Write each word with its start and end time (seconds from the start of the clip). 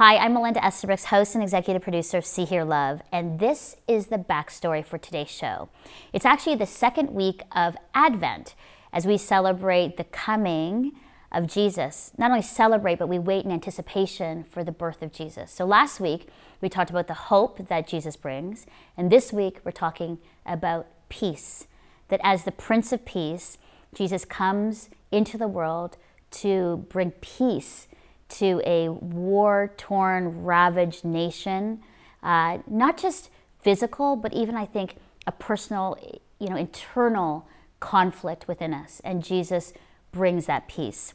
Hi, 0.00 0.16
I'm 0.16 0.34
Melinda 0.34 0.64
Estabrooks, 0.64 1.06
host 1.06 1.34
and 1.34 1.42
executive 1.42 1.82
producer 1.82 2.18
of 2.18 2.24
See 2.24 2.44
Hear 2.44 2.62
Love, 2.62 3.02
and 3.10 3.40
this 3.40 3.74
is 3.88 4.06
the 4.06 4.16
backstory 4.16 4.86
for 4.86 4.96
today's 4.96 5.28
show. 5.28 5.70
It's 6.12 6.24
actually 6.24 6.54
the 6.54 6.66
second 6.66 7.10
week 7.10 7.42
of 7.50 7.76
Advent 7.94 8.54
as 8.92 9.08
we 9.08 9.18
celebrate 9.18 9.96
the 9.96 10.04
coming 10.04 10.92
of 11.32 11.48
Jesus. 11.48 12.12
Not 12.16 12.30
only 12.30 12.44
celebrate, 12.44 13.00
but 13.00 13.08
we 13.08 13.18
wait 13.18 13.44
in 13.44 13.50
anticipation 13.50 14.44
for 14.44 14.62
the 14.62 14.70
birth 14.70 15.02
of 15.02 15.12
Jesus. 15.12 15.50
So 15.50 15.64
last 15.64 15.98
week, 15.98 16.28
we 16.60 16.68
talked 16.68 16.90
about 16.90 17.08
the 17.08 17.14
hope 17.14 17.66
that 17.66 17.88
Jesus 17.88 18.14
brings, 18.14 18.66
and 18.96 19.10
this 19.10 19.32
week, 19.32 19.58
we're 19.64 19.72
talking 19.72 20.18
about 20.46 20.86
peace. 21.08 21.66
That 22.06 22.20
as 22.22 22.44
the 22.44 22.52
Prince 22.52 22.92
of 22.92 23.04
Peace, 23.04 23.58
Jesus 23.92 24.24
comes 24.24 24.90
into 25.10 25.36
the 25.36 25.48
world 25.48 25.96
to 26.30 26.86
bring 26.88 27.10
peace 27.20 27.88
to 28.28 28.60
a 28.64 28.88
war 28.88 29.72
torn, 29.76 30.44
ravaged 30.44 31.04
nation, 31.04 31.82
uh, 32.22 32.58
not 32.66 32.96
just 32.98 33.30
physical, 33.60 34.16
but 34.16 34.32
even 34.32 34.56
I 34.56 34.66
think 34.66 34.96
a 35.26 35.32
personal, 35.32 35.98
you 36.38 36.48
know, 36.48 36.56
internal 36.56 37.46
conflict 37.80 38.48
within 38.48 38.74
us. 38.74 39.00
And 39.04 39.24
Jesus 39.24 39.72
brings 40.12 40.46
that 40.46 40.68
peace. 40.68 41.14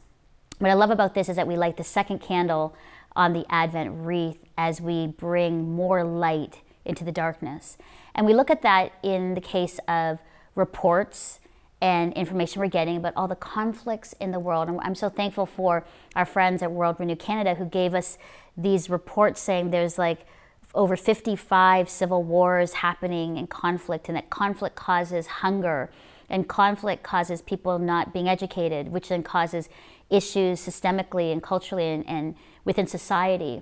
What 0.60 0.72
I 0.72 0.76
love 0.76 0.92
about 0.92 1.14
this 1.14 1.30
is 1.30 1.36
that 1.36 1.48
we 1.48 1.58
light 1.58 1.78
the 1.78 1.84
second 1.84 2.20
candle 2.20 2.76
on 3.16 3.34
the 3.34 3.45
Advent 3.50 3.92
wreath 3.94 4.45
as 4.58 4.82
we 4.82 5.08
bring 5.08 5.72
more 5.73 6.04
light 6.04 6.62
into 6.86 7.04
the 7.04 7.12
darkness. 7.12 7.78
And 8.16 8.26
we 8.26 8.34
look 8.34 8.50
at 8.50 8.62
that 8.62 8.94
in 9.04 9.34
the 9.34 9.42
case 9.42 9.80
of 9.88 10.20
reports 10.56 11.40
and 11.84 12.14
information 12.14 12.62
we're 12.62 12.68
getting 12.70 12.96
about 12.96 13.12
all 13.18 13.28
the 13.28 13.36
conflicts 13.36 14.14
in 14.14 14.32
the 14.32 14.40
world. 14.40 14.70
And 14.70 14.80
I'm 14.84 14.96
so 14.96 15.10
thankful 15.10 15.46
for 15.46 15.86
our 16.16 16.23
friends 16.23 16.64
at 16.64 16.72
World 16.72 16.96
Renew 16.98 17.18
Canada 17.18 17.56
who 17.56 17.66
gave 17.66 17.94
us 17.94 18.18
these 18.56 18.90
reports 18.90 19.42
saying 19.42 19.72
there's 19.72 19.98
like 19.98 20.26
over 20.73 20.96
55 20.96 21.90
civil 21.90 22.23
wars 22.23 22.73
happening 22.73 23.36
in 23.36 23.48
conflict, 23.48 24.08
and 24.08 24.16
that 24.16 24.30
conflict 24.30 24.78
causes 24.78 25.28
hunger, 25.28 25.92
and 26.30 26.48
conflict 26.48 27.04
causes 27.04 27.42
people 27.42 27.78
not 27.78 28.14
being 28.14 28.30
educated, 28.30 28.88
which 28.88 29.09
then 29.09 29.22
causes 29.22 29.67
issues 30.09 30.61
systemically 30.66 31.34
and 31.34 31.44
culturally 31.44 31.89
and, 31.89 32.08
and 32.08 32.36
within 32.64 32.88
society. 32.88 33.61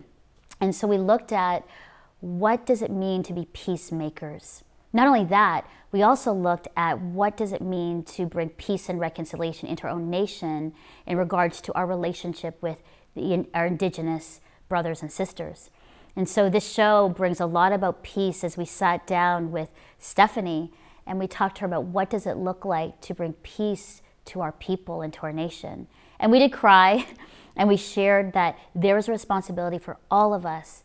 And 0.61 0.75
so 0.75 0.87
we 0.87 0.99
looked 0.99 1.31
at 1.31 1.65
what 2.19 2.67
does 2.67 2.83
it 2.83 2.91
mean 2.91 3.23
to 3.23 3.33
be 3.33 3.47
peacemakers? 3.51 4.63
Not 4.93 5.07
only 5.07 5.23
that, 5.25 5.65
we 5.91 6.01
also 6.03 6.33
looked 6.33 6.67
at 6.75 7.01
what 7.01 7.35
does 7.35 7.51
it 7.51 7.61
mean 7.61 8.03
to 8.03 8.25
bring 8.25 8.49
peace 8.49 8.89
and 8.89 8.99
reconciliation 8.99 9.67
into 9.67 9.83
our 9.83 9.89
own 9.89 10.09
nation 10.09 10.73
in 11.05 11.17
regards 11.17 11.61
to 11.61 11.73
our 11.73 11.85
relationship 11.85 12.61
with 12.61 12.81
the, 13.15 13.45
our 13.53 13.65
indigenous 13.65 14.39
brothers 14.69 15.01
and 15.01 15.11
sisters. 15.11 15.69
And 16.15 16.27
so 16.27 16.49
this 16.49 16.69
show 16.69 17.09
brings 17.09 17.39
a 17.39 17.45
lot 17.45 17.71
about 17.71 18.03
peace 18.03 18.43
as 18.43 18.57
we 18.57 18.65
sat 18.65 19.07
down 19.07 19.51
with 19.51 19.69
Stephanie 19.97 20.71
and 21.05 21.19
we 21.19 21.27
talked 21.27 21.55
to 21.57 21.61
her 21.61 21.67
about 21.67 21.85
what 21.85 22.09
does 22.09 22.25
it 22.25 22.37
look 22.37 22.63
like 22.63 23.01
to 23.01 23.13
bring 23.13 23.33
peace 23.33 24.01
to 24.25 24.41
our 24.41 24.51
people 24.51 25.01
and 25.01 25.11
to 25.13 25.21
our 25.23 25.33
nation. 25.33 25.87
And 26.19 26.31
we 26.31 26.39
did 26.39 26.53
cry 26.53 27.05
and 27.55 27.67
we 27.67 27.77
shared 27.77 28.33
that 28.33 28.57
there 28.75 28.97
is 28.97 29.07
a 29.07 29.11
responsibility 29.11 29.77
for 29.77 29.97
all 30.09 30.33
of 30.33 30.45
us 30.45 30.83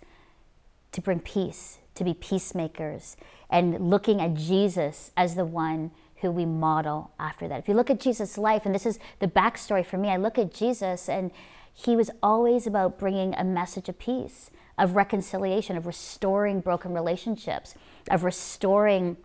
to 0.93 1.01
bring 1.01 1.21
peace, 1.21 1.79
to 1.95 2.05
be 2.05 2.15
peacemakers, 2.15 3.17
and 3.51 3.91
looking 3.91 4.21
at 4.21 4.35
Jesus 4.35 5.13
as 5.17 5.35
the 5.35 5.45
one 5.45 5.91
who 6.23 6.31
we 6.31 6.47
model 6.47 7.11
after 7.19 7.47
that. 7.49 7.59
If 7.59 7.69
you 7.69 7.75
look 7.75 7.91
at 7.91 8.01
Jesus' 8.01 8.39
life, 8.39 8.65
and 8.65 8.75
this 8.75 8.87
is 8.87 8.99
the 9.19 9.29
backstory 9.29 9.85
for 9.85 9.99
me, 9.99 10.09
I 10.09 10.17
look 10.17 10.39
at 10.39 10.53
Jesus 10.53 11.09
and 11.09 11.31
he 11.73 11.95
was 11.95 12.11
always 12.23 12.67
about 12.67 12.99
bringing 12.99 13.35
a 13.35 13.45
message 13.45 13.89
of 13.89 13.99
peace, 13.99 14.51
of 14.79 14.97
reconciliation, 14.97 15.77
of 15.77 15.87
restoring 15.87 16.61
broken 16.61 16.95
relationships, 16.95 17.75
of 18.11 18.25
restoring 18.25 19.19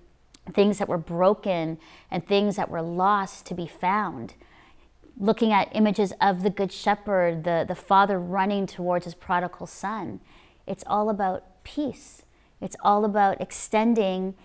things 0.54 0.80
that 0.80 0.90
were 0.90 0.98
broken 0.98 1.78
and 2.10 2.28
things 2.28 2.58
that 2.58 2.70
were 2.70 2.82
lost 2.82 3.46
to 3.46 3.54
be 3.54 3.68
found. 3.68 4.34
Looking 5.18 5.54
at 5.54 5.74
images 5.74 6.14
of 6.20 6.44
the 6.44 6.50
Good 6.50 6.74
Shepherd, 6.74 7.46
the, 7.46 7.64
the 7.66 7.76
father 7.76 8.20
running 8.20 8.68
towards 8.68 9.06
his 9.06 9.16
prodigal 9.16 9.68
son. 9.68 10.20
It's 10.68 10.84
all 10.88 11.10
about 11.10 11.64
peace. 11.64 12.24
It's 12.62 12.76
all 12.82 13.04
about 13.04 13.42
extending 13.42 14.36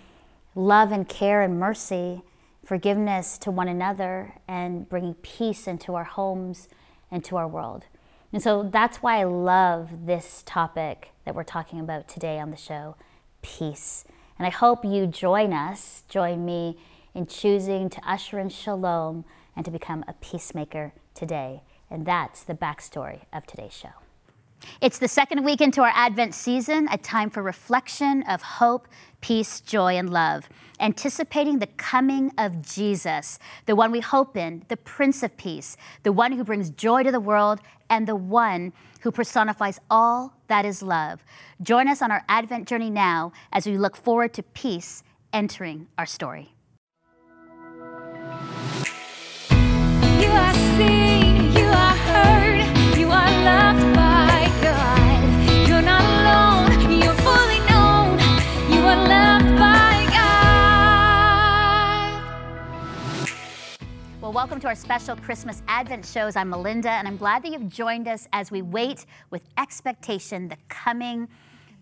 love 0.54 0.90
and 0.90 1.08
care 1.08 1.42
and 1.42 1.60
mercy, 1.60 2.22
forgiveness 2.64 3.38
to 3.38 3.50
one 3.50 3.68
another, 3.68 4.34
and 4.48 4.88
bringing 4.88 5.14
peace 5.14 5.68
into 5.68 5.94
our 5.94 6.04
homes 6.04 6.68
and 7.10 7.22
to 7.24 7.36
our 7.36 7.46
world. 7.46 7.84
And 8.32 8.42
so 8.42 8.62
that's 8.62 8.98
why 8.98 9.20
I 9.20 9.24
love 9.24 10.06
this 10.06 10.42
topic 10.44 11.12
that 11.24 11.34
we're 11.34 11.44
talking 11.44 11.78
about 11.78 12.08
today 12.08 12.38
on 12.38 12.50
the 12.50 12.56
show 12.56 12.96
peace. 13.42 14.04
And 14.38 14.46
I 14.46 14.50
hope 14.50 14.84
you 14.84 15.06
join 15.06 15.52
us, 15.52 16.02
join 16.08 16.44
me 16.44 16.78
in 17.14 17.26
choosing 17.26 17.88
to 17.90 18.00
usher 18.10 18.38
in 18.38 18.48
shalom 18.48 19.24
and 19.54 19.64
to 19.64 19.70
become 19.70 20.04
a 20.08 20.14
peacemaker 20.14 20.92
today. 21.14 21.62
And 21.90 22.04
that's 22.04 22.42
the 22.42 22.54
backstory 22.54 23.20
of 23.32 23.46
today's 23.46 23.72
show. 23.72 24.05
It's 24.80 24.98
the 24.98 25.08
second 25.08 25.44
week 25.44 25.60
into 25.60 25.82
our 25.82 25.92
Advent 25.94 26.34
season, 26.34 26.88
a 26.90 26.98
time 26.98 27.30
for 27.30 27.42
reflection 27.42 28.22
of 28.24 28.42
hope, 28.42 28.88
peace, 29.20 29.60
joy, 29.60 29.96
and 29.96 30.10
love, 30.10 30.48
anticipating 30.80 31.58
the 31.58 31.66
coming 31.66 32.32
of 32.38 32.66
Jesus, 32.66 33.38
the 33.66 33.76
one 33.76 33.90
we 33.90 34.00
hope 34.00 34.36
in, 34.36 34.64
the 34.68 34.76
Prince 34.76 35.22
of 35.22 35.36
Peace, 35.36 35.76
the 36.02 36.12
one 36.12 36.32
who 36.32 36.44
brings 36.44 36.70
joy 36.70 37.02
to 37.02 37.12
the 37.12 37.20
world, 37.20 37.60
and 37.88 38.06
the 38.06 38.16
one 38.16 38.72
who 39.02 39.12
personifies 39.12 39.78
all 39.90 40.34
that 40.48 40.64
is 40.64 40.82
love. 40.82 41.24
Join 41.62 41.88
us 41.88 42.02
on 42.02 42.10
our 42.10 42.24
Advent 42.28 42.66
journey 42.66 42.90
now 42.90 43.32
as 43.52 43.66
we 43.66 43.78
look 43.78 43.96
forward 43.96 44.34
to 44.34 44.42
peace 44.42 45.02
entering 45.32 45.86
our 45.96 46.06
story. 46.06 46.55
Welcome 64.36 64.60
to 64.60 64.66
our 64.66 64.74
special 64.74 65.16
Christmas 65.16 65.62
Advent 65.66 66.04
shows. 66.04 66.36
I'm 66.36 66.50
Melinda, 66.50 66.90
and 66.90 67.08
I'm 67.08 67.16
glad 67.16 67.42
that 67.42 67.52
you've 67.52 67.70
joined 67.70 68.06
us 68.06 68.28
as 68.34 68.50
we 68.50 68.60
wait 68.60 69.06
with 69.30 69.40
expectation 69.56 70.48
the 70.48 70.58
coming 70.68 71.26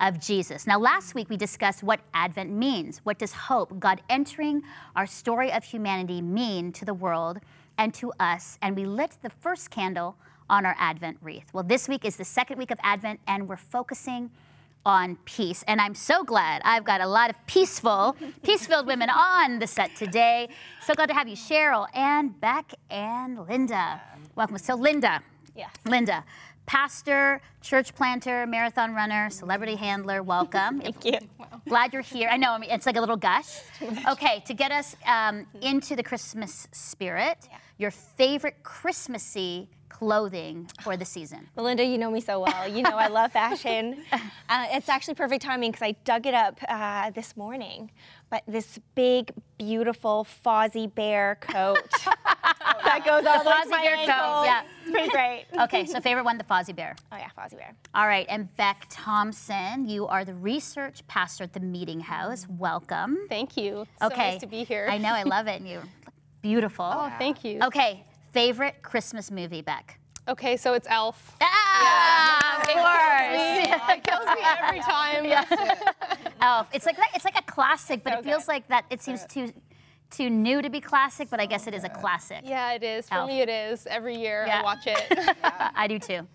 of 0.01 0.21
Jesus. 0.21 0.65
Now, 0.65 0.79
last 0.79 1.17
week 1.17 1.29
we 1.29 1.37
discussed 1.37 1.83
what 1.83 1.99
Advent 2.15 2.53
means. 2.53 3.01
What 3.03 3.19
does 3.19 3.33
hope, 3.33 3.81
God 3.81 4.03
entering 4.09 4.63
our 4.95 5.05
story 5.05 5.51
of 5.51 5.65
humanity, 5.65 6.23
mean 6.23 6.71
to 6.75 6.85
the 6.85 6.95
world 6.95 7.41
and 7.77 7.93
to 7.95 8.13
us? 8.21 8.57
And 8.63 8.77
we 8.77 8.85
lit 8.85 9.19
the 9.21 9.31
first 9.31 9.71
candle 9.71 10.15
on 10.49 10.65
our 10.65 10.77
Advent 10.79 11.19
wreath. 11.23 11.53
Well, 11.53 11.65
this 11.65 11.89
week 11.89 12.05
is 12.05 12.15
the 12.15 12.25
second 12.25 12.59
week 12.59 12.71
of 12.71 12.79
Advent, 12.85 13.19
and 13.27 13.49
we're 13.49 13.57
focusing 13.57 14.31
on 14.87 15.17
peace. 15.25 15.65
And 15.67 15.81
I'm 15.81 15.95
so 15.95 16.25
glad 16.25 16.63
I've 16.65 16.85
got 16.85 17.01
a 17.01 17.07
lot 17.07 17.31
of 17.31 17.47
peaceful, 17.47 18.17
peace 18.43 18.67
filled 18.67 18.87
women 18.87 19.11
on 19.11 19.59
the 19.59 19.67
set 19.67 19.95
today. 19.97 20.49
So 20.87 20.95
glad 20.95 21.07
to 21.07 21.15
have 21.15 21.29
you, 21.29 21.37
Cheryl 21.37 21.87
and 21.95 22.39
Beck 22.41 22.75
and 22.91 23.47
Linda. 23.49 24.01
Welcome. 24.35 24.59
So, 24.59 24.75
Linda. 24.75 25.23
Yes. 25.57 25.71
Linda, 25.85 26.25
pastor, 26.67 27.41
church 27.63 27.95
planter, 27.95 28.47
marathon 28.47 28.95
runner, 28.95 29.31
celebrity 29.31 29.77
handler, 29.77 30.23
welcome. 30.23 30.81
Thank 30.83 31.05
you. 31.05 31.19
Glad 31.69 31.93
you're 31.93 32.03
here. 32.03 32.29
I 32.29 32.37
know, 32.37 32.53
I 32.53 32.59
mean, 32.59 32.71
it's 32.71 32.87
like 32.87 32.97
a 32.97 33.01
little 33.01 33.17
gush. 33.17 33.61
Okay, 34.09 34.43
to 34.47 34.55
get 34.55 34.73
us 34.73 34.97
um, 35.07 35.47
into 35.61 35.95
the 35.95 36.03
Christmas 36.03 36.67
spirit, 36.73 37.39
yeah. 37.51 37.59
Your 37.79 37.91
favorite 37.91 38.63
Christmassy 38.63 39.69
clothing 39.89 40.69
for 40.83 40.97
the 40.97 41.05
season? 41.05 41.49
Melinda, 41.57 41.85
you 41.85 41.99
know 41.99 42.11
me 42.11 42.21
so 42.21 42.41
well. 42.41 42.69
You 42.69 42.83
know 42.83 42.97
I 42.97 43.09
love 43.09 43.33
fashion. 43.33 44.03
Uh, 44.47 44.67
it's 44.73 44.91
actually 44.91 45.15
perfect 45.15 45.43
timing 45.43 45.71
because 45.71 45.83
I 45.83 45.93
dug 46.05 46.27
it 46.27 46.35
up 46.35 46.61
uh, 46.69 47.11
this 47.13 47.35
morning. 47.35 47.91
But 48.29 48.43
this 48.47 48.79
big, 48.95 49.33
beautiful 49.57 50.27
Fozzie 50.45 50.95
Bear 50.95 51.39
coat 51.41 51.89
that 52.85 53.03
goes 53.05 53.25
all 53.27 53.43
the 53.43 53.51
way 53.51 53.63
to 53.63 53.69
my 53.71 53.83
Bear 53.83 53.97
ankles. 53.97 54.07
Coat, 54.07 54.45
yeah. 54.45 54.63
It's 54.83 54.91
pretty 54.91 55.09
great. 55.09 55.45
okay, 55.61 55.87
so 55.87 55.99
favorite 56.01 56.25
one, 56.25 56.37
the 56.37 56.45
Fozzie 56.45 56.77
Bear. 56.77 56.95
Oh 57.11 57.17
yeah, 57.17 57.31
Fozzie 57.37 57.57
Bear. 57.57 57.75
All 57.95 58.07
right, 58.07 58.27
and 58.29 58.55
Beck 58.57 58.87
Thompson, 58.91 59.89
you 59.89 60.07
are 60.07 60.27
the 60.27 60.35
research 60.35 61.07
pastor 61.07 61.45
at 61.45 61.55
the 61.55 61.61
Meeting 61.61 62.01
House. 62.01 62.47
Welcome. 62.49 63.19
Thank 63.31 63.57
you. 63.57 63.87
So 64.01 64.09
okay. 64.09 64.33
nice 64.33 64.41
to 64.41 64.47
be 64.47 64.65
here. 64.65 64.89
I 64.91 64.99
know, 64.99 65.15
I 65.15 65.23
love 65.23 65.47
it. 65.47 65.61
And 65.61 65.69
you 65.69 65.81
beautiful. 66.45 66.85
Oh, 66.85 67.11
thank 67.19 67.43
you. 67.43 67.59
Okay, 67.63 68.05
Favorite 68.33 68.83
Christmas 68.83 69.31
movie, 69.31 69.63
Beck? 69.63 69.99
Okay, 70.29 70.57
so 70.57 70.75
it's 70.75 70.87
Elf. 70.89 71.37
Ah, 71.41 72.57
yeah. 72.57 72.61
of 72.61 72.69
course. 72.69 73.97
It 73.97 74.05
kills 74.05 74.27
me 74.27 74.43
every 74.45 74.81
time. 74.81 75.25
Yeah. 75.25 75.45
Elf. 76.41 76.69
It's 76.73 76.87
like 76.87 76.97
it's 77.15 77.25
like 77.25 77.39
a 77.39 77.43
classic, 77.43 78.05
but 78.05 78.13
so 78.13 78.19
it 78.19 78.25
feels 78.25 78.43
good. 78.43 78.49
like 78.49 78.69
that. 78.69 78.85
It 78.91 79.03
seems 79.03 79.25
too 79.27 79.53
too 80.11 80.31
new 80.31 80.63
to 80.63 80.71
be 80.71 80.81
classic, 80.81 81.29
but 81.31 81.41
I 81.41 81.47
guess 81.47 81.67
it 81.67 81.75
is 81.75 81.85
a 81.85 81.89
classic. 81.89 82.43
Yeah, 82.45 82.73
it 82.73 82.83
is. 82.83 83.09
For 83.09 83.17
Elf. 83.17 83.29
me, 83.29 83.41
it 83.41 83.49
is. 83.49 83.87
Every 83.87 84.17
year 84.17 84.45
yeah. 84.47 84.61
I 84.61 84.63
watch 84.63 84.87
it. 84.87 85.37
I 85.75 85.87
do 85.87 85.99
too. 85.99 86.27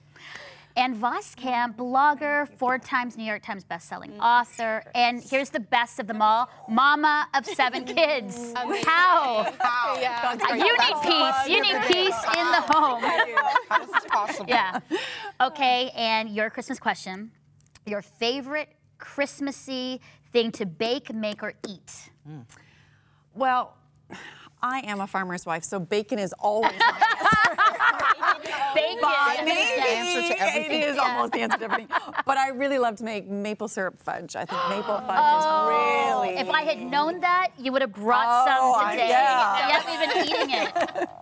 Ann 0.77 1.00
Voskamp, 1.00 1.75
blogger, 1.75 2.48
four 2.57 2.77
times 2.80 3.18
New 3.18 3.24
York 3.25 3.42
Times 3.44 3.66
bestselling 3.66 4.18
author, 4.19 4.83
and 4.95 5.21
here's 5.21 5.50
the 5.50 5.60
best 5.60 6.00
of 6.00 6.07
them 6.07 6.21
all, 6.21 6.50
mama 6.69 7.27
of 7.33 7.45
seven 7.45 7.83
kids. 7.98 8.54
How? 8.56 9.51
Yeah. 10.00 10.38
Uh, 10.50 10.54
You 10.54 10.77
need 10.77 11.01
peace. 11.04 11.48
You 11.48 11.62
need 11.62 11.81
peace 11.88 12.24
in 12.38 12.45
the 12.51 12.62
home. 12.62 13.04
How 13.69 13.81
is 13.83 13.89
this 13.92 14.06
possible? 14.10 14.45
Yeah. 14.50 14.80
Okay, 15.42 15.92
and 15.95 16.30
your 16.30 16.50
Christmas 16.50 16.80
question. 16.80 17.31
Your 17.86 18.01
favorite 18.01 18.69
Christmassy 19.00 20.00
thing 20.31 20.51
to 20.54 20.65
bake, 20.65 21.13
make, 21.13 21.44
or 21.44 21.54
eat? 21.68 22.12
Well, 23.33 23.75
I 24.62 24.80
am 24.81 25.00
a 25.01 25.07
farmer's 25.07 25.45
wife, 25.45 25.63
so 25.63 25.80
bacon 25.80 26.19
is 26.19 26.33
always 26.39 26.74
my 26.80 27.15
Bacon. 28.75 28.98
But 29.01 29.46
Maybe. 29.46 29.51
answer 29.62 30.22
to. 30.36 30.60
It 30.60 30.72
is 30.72 30.98
almost 30.98 31.34
the 31.34 31.42
answer 31.42 31.57
to 31.57 31.63
everything. 31.66 31.88
But 32.25 32.38
I 32.38 32.50
really 32.50 32.80
love 32.80 32.96
to 32.98 33.04
make 33.04 33.28
maple 33.28 33.68
syrup 33.68 34.01
fudge. 34.01 34.36
I 34.36 34.46
think 34.46 34.62
maple 34.69 34.98
fudge 35.00 35.06
Oh, 35.10 36.22
is 36.22 36.30
really. 36.30 36.40
If 36.40 36.50
I 36.50 36.62
had 36.62 36.80
known 36.81 37.19
that, 37.22 37.50
you 37.57 37.72
would 37.72 37.81
have 37.81 37.94
brought 37.94 38.48
Oh, 38.48 38.74
some 38.75 38.86
I- 38.88 38.92
today. 38.94 39.10
yeah. 39.10 39.68
Yep, 39.69 39.86
we've 39.88 40.13
been 40.13 40.28
eating 40.28 40.56
it. 40.56 41.10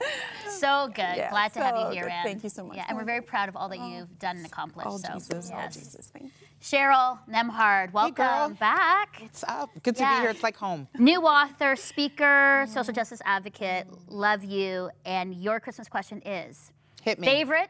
So 0.50 0.88
good. 0.88 0.98
Yeah, 1.18 1.30
Glad 1.30 1.54
to 1.54 1.60
have 1.62 1.76
you 1.78 1.88
here, 1.92 2.04
good. 2.06 2.12
Ann. 2.12 2.24
Thank 2.26 2.44
you 2.44 2.50
so 2.50 2.64
much. 2.64 2.78
Yeah, 2.78 2.86
and 2.88 2.98
we're 2.98 3.04
very 3.04 3.22
proud 3.22 3.48
of 3.48 3.56
all 3.56 3.70
that 3.70 3.78
oh, 3.80 3.88
you've 3.88 4.18
done 4.18 4.38
and 4.38 4.46
accomplished. 4.48 4.88
oh 4.90 4.98
so, 4.98 5.14
Jesus! 5.14 5.52
Oh. 5.54 5.68
Jesus! 5.68 6.10
Thank 6.12 6.26
you. 6.42 6.47
Cheryl 6.62 7.20
Nembhard, 7.30 7.94
welcome 7.94 8.16
girl. 8.16 8.50
back. 8.60 9.18
What's 9.22 9.44
up? 9.48 9.70
Good 9.84 9.96
to 9.98 10.02
Yeah. 10.04 10.16
be 10.18 10.22
here. 10.22 10.30
It's 10.32 10.44
like 10.44 10.58
home. 10.58 10.88
New 10.98 11.22
author, 11.22 11.76
speaker, 11.76 12.66
social 12.68 12.94
justice 12.94 13.22
advocate, 13.26 13.88
love 14.08 14.44
you. 14.44 14.90
And 15.06 15.36
your 15.36 15.60
Christmas 15.60 15.88
question 15.88 16.22
is 16.26 16.72
Hit 17.04 17.20
me. 17.20 17.28
favorite 17.28 17.70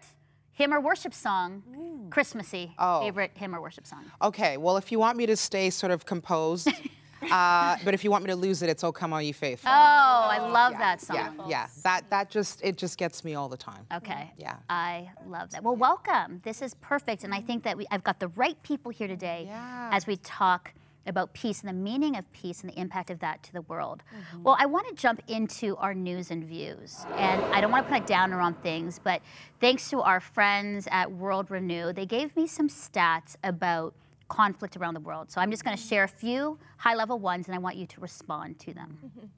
hymn 0.54 0.74
or 0.74 0.80
worship 0.80 1.14
song, 1.14 2.08
Christmassy, 2.12 2.74
Oh. 2.80 3.02
favorite 3.02 3.32
hymn 3.36 3.54
or 3.54 3.62
worship 3.62 3.86
song. 3.86 4.06
Okay, 4.22 4.58
well, 4.58 4.78
if 4.78 4.92
you 4.92 5.00
want 5.00 5.18
me 5.18 5.26
to 5.26 5.36
stay 5.36 5.70
sort 5.70 5.92
of 5.92 6.06
composed, 6.06 6.68
uh, 7.32 7.78
but 7.84 7.94
if 7.94 8.04
you 8.04 8.12
want 8.12 8.24
me 8.24 8.30
to 8.30 8.36
lose 8.36 8.62
it, 8.62 8.70
it's 8.70 8.84
"Oh 8.84 8.92
Come 8.92 9.14
All 9.14 9.22
You 9.22 9.34
Faithful." 9.34 9.70
Oh, 9.70 9.74
I 9.74 10.40
love 10.40 10.74
that 10.74 11.02
song. 11.02 11.16
yeah, 11.16 11.32
yeah. 11.48 11.68
That 11.84 12.10
that 12.10 12.30
just 12.30 12.62
it 12.64 12.78
just 12.78 12.98
gets 12.98 13.24
me 13.24 13.36
all 13.36 13.50
the 13.50 13.58
time. 13.58 13.86
Okay. 13.94 14.32
Yeah. 14.38 14.56
I 14.70 15.10
love 15.28 15.52
that. 15.52 15.64
Well, 15.64 15.76
welcome. 15.76 16.40
This 16.44 16.62
is 16.62 16.74
perfect, 16.76 17.24
and 17.24 17.34
I 17.34 17.42
think 17.42 17.64
that 17.64 17.78
we, 17.78 17.86
I've 17.92 18.04
got 18.04 18.20
the 18.20 18.28
right 18.30 18.62
people 18.64 18.92
here 18.92 19.08
today 19.08 19.46
Yeah. 19.48 19.90
as 19.92 20.08
we 20.08 20.18
talk 20.18 20.74
about 21.06 21.32
peace 21.32 21.62
and 21.62 21.70
the 21.70 21.74
meaning 21.74 22.18
of 22.18 22.30
peace 22.34 22.62
and 22.62 22.70
the 22.70 22.78
impact 22.78 23.10
of 23.10 23.20
that 23.20 23.42
to 23.42 23.54
the 23.54 23.62
world. 23.62 24.04
Mm-hmm. 24.14 24.44
Well, 24.44 24.58
I 24.60 24.66
want 24.66 24.88
to 24.90 24.94
jump 24.94 25.22
into 25.30 25.78
our 25.78 25.94
news 25.94 26.32
and 26.32 26.44
views, 26.44 27.06
and 27.16 27.42
I 27.46 27.62
don't 27.62 27.72
want 27.72 27.88
to 27.88 27.94
put 27.94 28.04
a 28.04 28.06
downer 28.06 28.42
on 28.42 28.56
things, 28.56 29.00
but 29.02 29.22
thanks 29.62 29.90
to 29.92 30.02
our 30.02 30.20
friends 30.20 30.86
at 30.92 31.10
World 31.10 31.50
Renew, 31.50 31.94
they 31.94 32.06
gave 32.06 32.36
me 32.36 32.46
some 32.46 32.68
stats 32.68 33.38
about 33.42 33.94
conflict 34.28 34.78
around 34.78 34.94
the 34.94 35.00
world. 35.00 35.32
So 35.32 35.42
I'm 35.42 35.52
just 35.52 35.64
going 35.64 35.76
to 35.76 35.82
share 35.82 36.04
a 36.04 36.08
few 36.08 36.60
high-level 36.78 37.20
ones, 37.20 37.48
and 37.48 37.56
I 37.56 37.60
want 37.60 37.76
you 37.76 37.86
to 37.88 38.02
respond 38.02 38.60
to 38.60 38.74
them. 38.74 39.32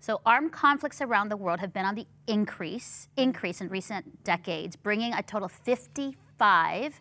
So 0.00 0.20
armed 0.26 0.52
conflicts 0.52 1.00
around 1.00 1.30
the 1.30 1.36
world 1.36 1.60
have 1.60 1.72
been 1.72 1.86
on 1.86 1.94
the 1.94 2.06
increase, 2.26 3.08
increase 3.16 3.62
in 3.62 3.68
recent 3.70 4.22
decades, 4.22 4.76
bringing 4.76 5.14
a 5.14 5.22
total 5.22 5.46
of 5.46 5.52
55 5.52 7.00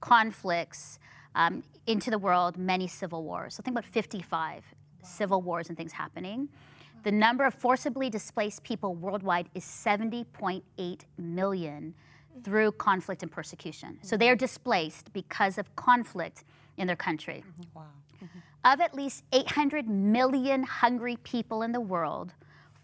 conflicts 0.00 0.98
um, 1.34 1.62
into 1.86 2.10
the 2.10 2.18
world, 2.18 2.56
many 2.56 2.86
civil 2.86 3.24
wars. 3.24 3.54
So 3.54 3.62
think 3.62 3.74
about 3.74 3.84
55 3.84 4.64
civil 5.02 5.42
wars 5.42 5.68
and 5.68 5.76
things 5.76 5.92
happening. 5.92 6.48
The 7.02 7.12
number 7.12 7.44
of 7.44 7.54
forcibly 7.54 8.08
displaced 8.08 8.62
people 8.62 8.94
worldwide 8.94 9.48
is 9.54 9.64
70.8 9.64 11.00
million 11.18 11.94
through 12.42 12.72
conflict 12.72 13.22
and 13.22 13.30
persecution. 13.30 13.98
So 14.02 14.16
they 14.16 14.30
are 14.30 14.36
displaced 14.36 15.12
because 15.12 15.58
of 15.58 15.74
conflict 15.76 16.44
in 16.76 16.86
their 16.86 16.96
country. 16.96 17.44
Mm-hmm. 17.46 17.78
Wow. 17.78 17.86
Mm-hmm. 18.16 18.38
Of 18.64 18.80
at 18.80 18.94
least 18.94 19.24
800 19.32 19.88
million 19.88 20.62
hungry 20.62 21.16
people 21.16 21.62
in 21.62 21.72
the 21.72 21.80
world, 21.80 22.34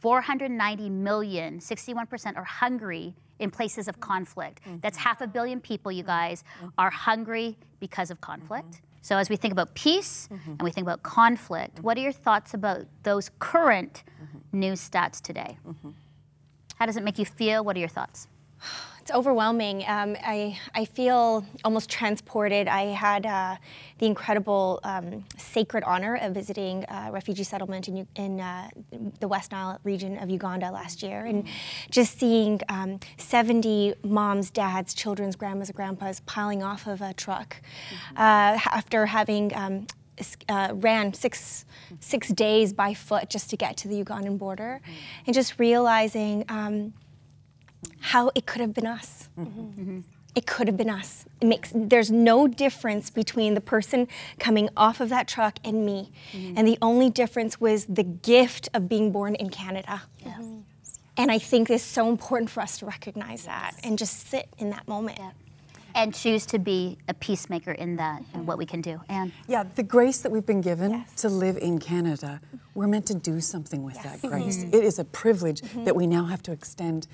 490 0.01 0.91
million, 0.91 1.59
61%, 1.59 2.37
are 2.37 2.45
hungry 2.45 3.15
in 3.39 3.51
places 3.51 3.89
of 3.89 4.01
conflict. 4.01 4.63
Mm-hmm. 4.65 4.79
That's 4.81 4.99
half 4.99 5.21
a 5.21 5.27
billion 5.27 5.61
people, 5.61 5.93
you 5.93 6.03
guys, 6.03 6.45
are 6.79 6.91
hungry 6.91 7.59
because 7.81 8.11
of 8.11 8.21
conflict. 8.21 8.81
So, 9.03 9.17
as 9.17 9.31
we 9.31 9.37
think 9.37 9.53
about 9.53 9.75
peace 9.75 10.29
and 10.47 10.61
we 10.63 10.73
think 10.73 10.85
about 10.85 11.05
conflict, 11.05 11.79
what 11.81 11.97
are 11.97 12.01
your 12.01 12.11
thoughts 12.11 12.55
about 12.55 12.87
those 13.05 13.31
current 13.39 14.03
news 14.53 14.81
stats 14.89 15.21
today? 15.21 15.59
How 16.77 16.87
does 16.87 16.97
it 16.97 17.05
make 17.05 17.19
you 17.19 17.25
feel? 17.25 17.65
What 17.65 17.77
are 17.77 17.81
your 17.81 17.89
thoughts? 17.89 18.27
It's 19.07 19.15
overwhelming. 19.15 19.85
Um, 19.87 20.17
I, 20.21 20.59
I 20.75 20.85
feel 20.85 21.47
almost 21.63 21.89
transported. 21.89 22.67
I 22.67 22.87
had 22.87 23.25
uh, 23.25 23.55
the 23.99 24.07
incredible 24.07 24.81
um, 24.83 25.25
sacred 25.39 25.85
honor 25.85 26.17
of 26.21 26.35
visiting 26.35 26.85
a 26.89 27.13
refugee 27.13 27.45
settlement 27.45 27.87
in, 27.87 28.09
in 28.17 28.41
uh, 28.41 28.69
the 29.21 29.29
West 29.29 29.53
Nile 29.53 29.79
region 29.85 30.19
of 30.19 30.29
Uganda 30.29 30.73
last 30.73 31.05
year 31.05 31.25
and 31.25 31.47
just 31.89 32.19
seeing 32.19 32.61
um, 32.69 32.99
70 33.17 33.95
moms, 34.03 34.51
dads, 34.51 34.93
children's 34.93 35.37
grandmas, 35.37 35.69
and 35.69 35.77
grandpas 35.77 36.19
piling 36.27 36.65
off 36.65 36.89
of 36.89 37.01
a 37.01 37.15
truck 37.15 37.63
uh, 38.17 38.59
after 38.67 39.07
having 39.07 39.55
um, 39.55 39.87
uh, 40.49 40.73
ran 40.75 41.13
six 41.15 41.65
six 42.01 42.29
days 42.31 42.73
by 42.73 42.93
foot 42.93 43.31
just 43.31 43.51
to 43.51 43.57
get 43.57 43.77
to 43.77 43.87
the 43.87 44.03
Ugandan 44.03 44.37
border, 44.37 44.81
and 45.27 45.35
just 45.35 45.61
realizing 45.61 46.45
um, 46.49 46.93
how 48.01 48.31
it 48.35 48.47
could 48.47 48.61
have 48.61 48.73
been 48.75 48.87
us. 48.87 49.29
Mm-hmm. 49.39 49.61
Mm-hmm. 49.61 50.01
It 50.35 50.47
could 50.47 50.67
have 50.67 50.77
been 50.77 50.91
us. 50.91 51.25
It 51.41 51.47
makes 51.47 51.73
there's 51.75 52.11
no 52.11 52.47
difference 52.47 53.09
between 53.09 53.55
the 53.55 53.61
person 53.61 54.07
coming 54.39 54.69
off 54.77 55.01
of 55.01 55.09
that 55.09 55.27
truck 55.27 55.59
and 55.65 55.87
me, 55.87 56.13
mm-hmm. 56.33 56.59
and 56.59 56.69
the 56.69 56.77
only 56.83 57.09
difference 57.09 57.59
was 57.59 57.87
the 57.87 58.05
gift 58.05 58.69
of 58.75 58.87
being 58.89 59.13
born 59.13 59.35
in 59.35 59.49
Canada. 59.49 60.03
And 61.19 61.31
I 61.31 61.39
think 61.39 61.71
it's 61.71 61.83
so 61.83 62.11
important 62.11 62.51
for 62.51 62.61
us 62.61 62.79
to 62.81 62.87
recognize 62.87 63.47
that 63.47 63.73
and 63.83 63.99
just 63.99 64.29
sit 64.29 64.49
in 64.59 64.69
that 64.71 64.87
moment. 64.87 65.19
And 65.95 66.15
choose 66.15 66.45
to 66.47 66.59
be 66.59 66.99
a 67.09 67.15
peacemaker 67.15 67.73
in 67.73 67.97
that 67.97 68.23
and 68.35 68.47
what 68.47 68.59
we 68.59 68.67
can 68.67 68.83
do. 68.83 69.01
And 69.09 69.33
Yeah, 69.49 69.65
the 69.77 69.83
grace 69.83 70.19
that 70.19 70.31
we've 70.31 70.45
been 70.45 70.61
given 70.61 70.91
Yes. 70.91 71.15
to 71.23 71.31
live 71.31 71.57
in 71.57 71.79
Canada, 71.79 72.43
we're 72.75 72.87
meant 72.87 73.07
to 73.07 73.15
do 73.15 73.41
something 73.41 73.83
with 73.83 73.95
Yes. 73.95 74.21
that 74.21 74.29
grace. 74.29 74.63
It 74.65 74.85
is 74.85 74.99
a 74.99 75.05
privilege 75.07 75.63
that 75.87 75.97
we 75.97 76.07
now 76.07 76.27
have 76.27 76.43
to 76.43 76.53
extend 76.53 77.07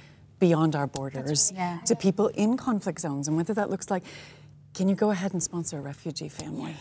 beyond 0.43 0.75
our 0.75 0.89
borders 0.89 1.53
Yeah. 1.55 1.79
to 1.87 1.95
people 1.95 2.27
in 2.45 2.57
conflict 2.57 3.01
zones, 3.01 3.29
and 3.29 3.37
whether 3.37 3.55
that 3.55 3.71
looks 3.71 3.89
like. 3.91 4.05
Can 4.79 4.89
you 4.89 4.95
go 4.95 5.11
ahead 5.11 5.33
and 5.35 5.43
sponsor 5.43 5.77
a 5.77 5.83
refugee 5.83 6.31
family? 6.31 6.75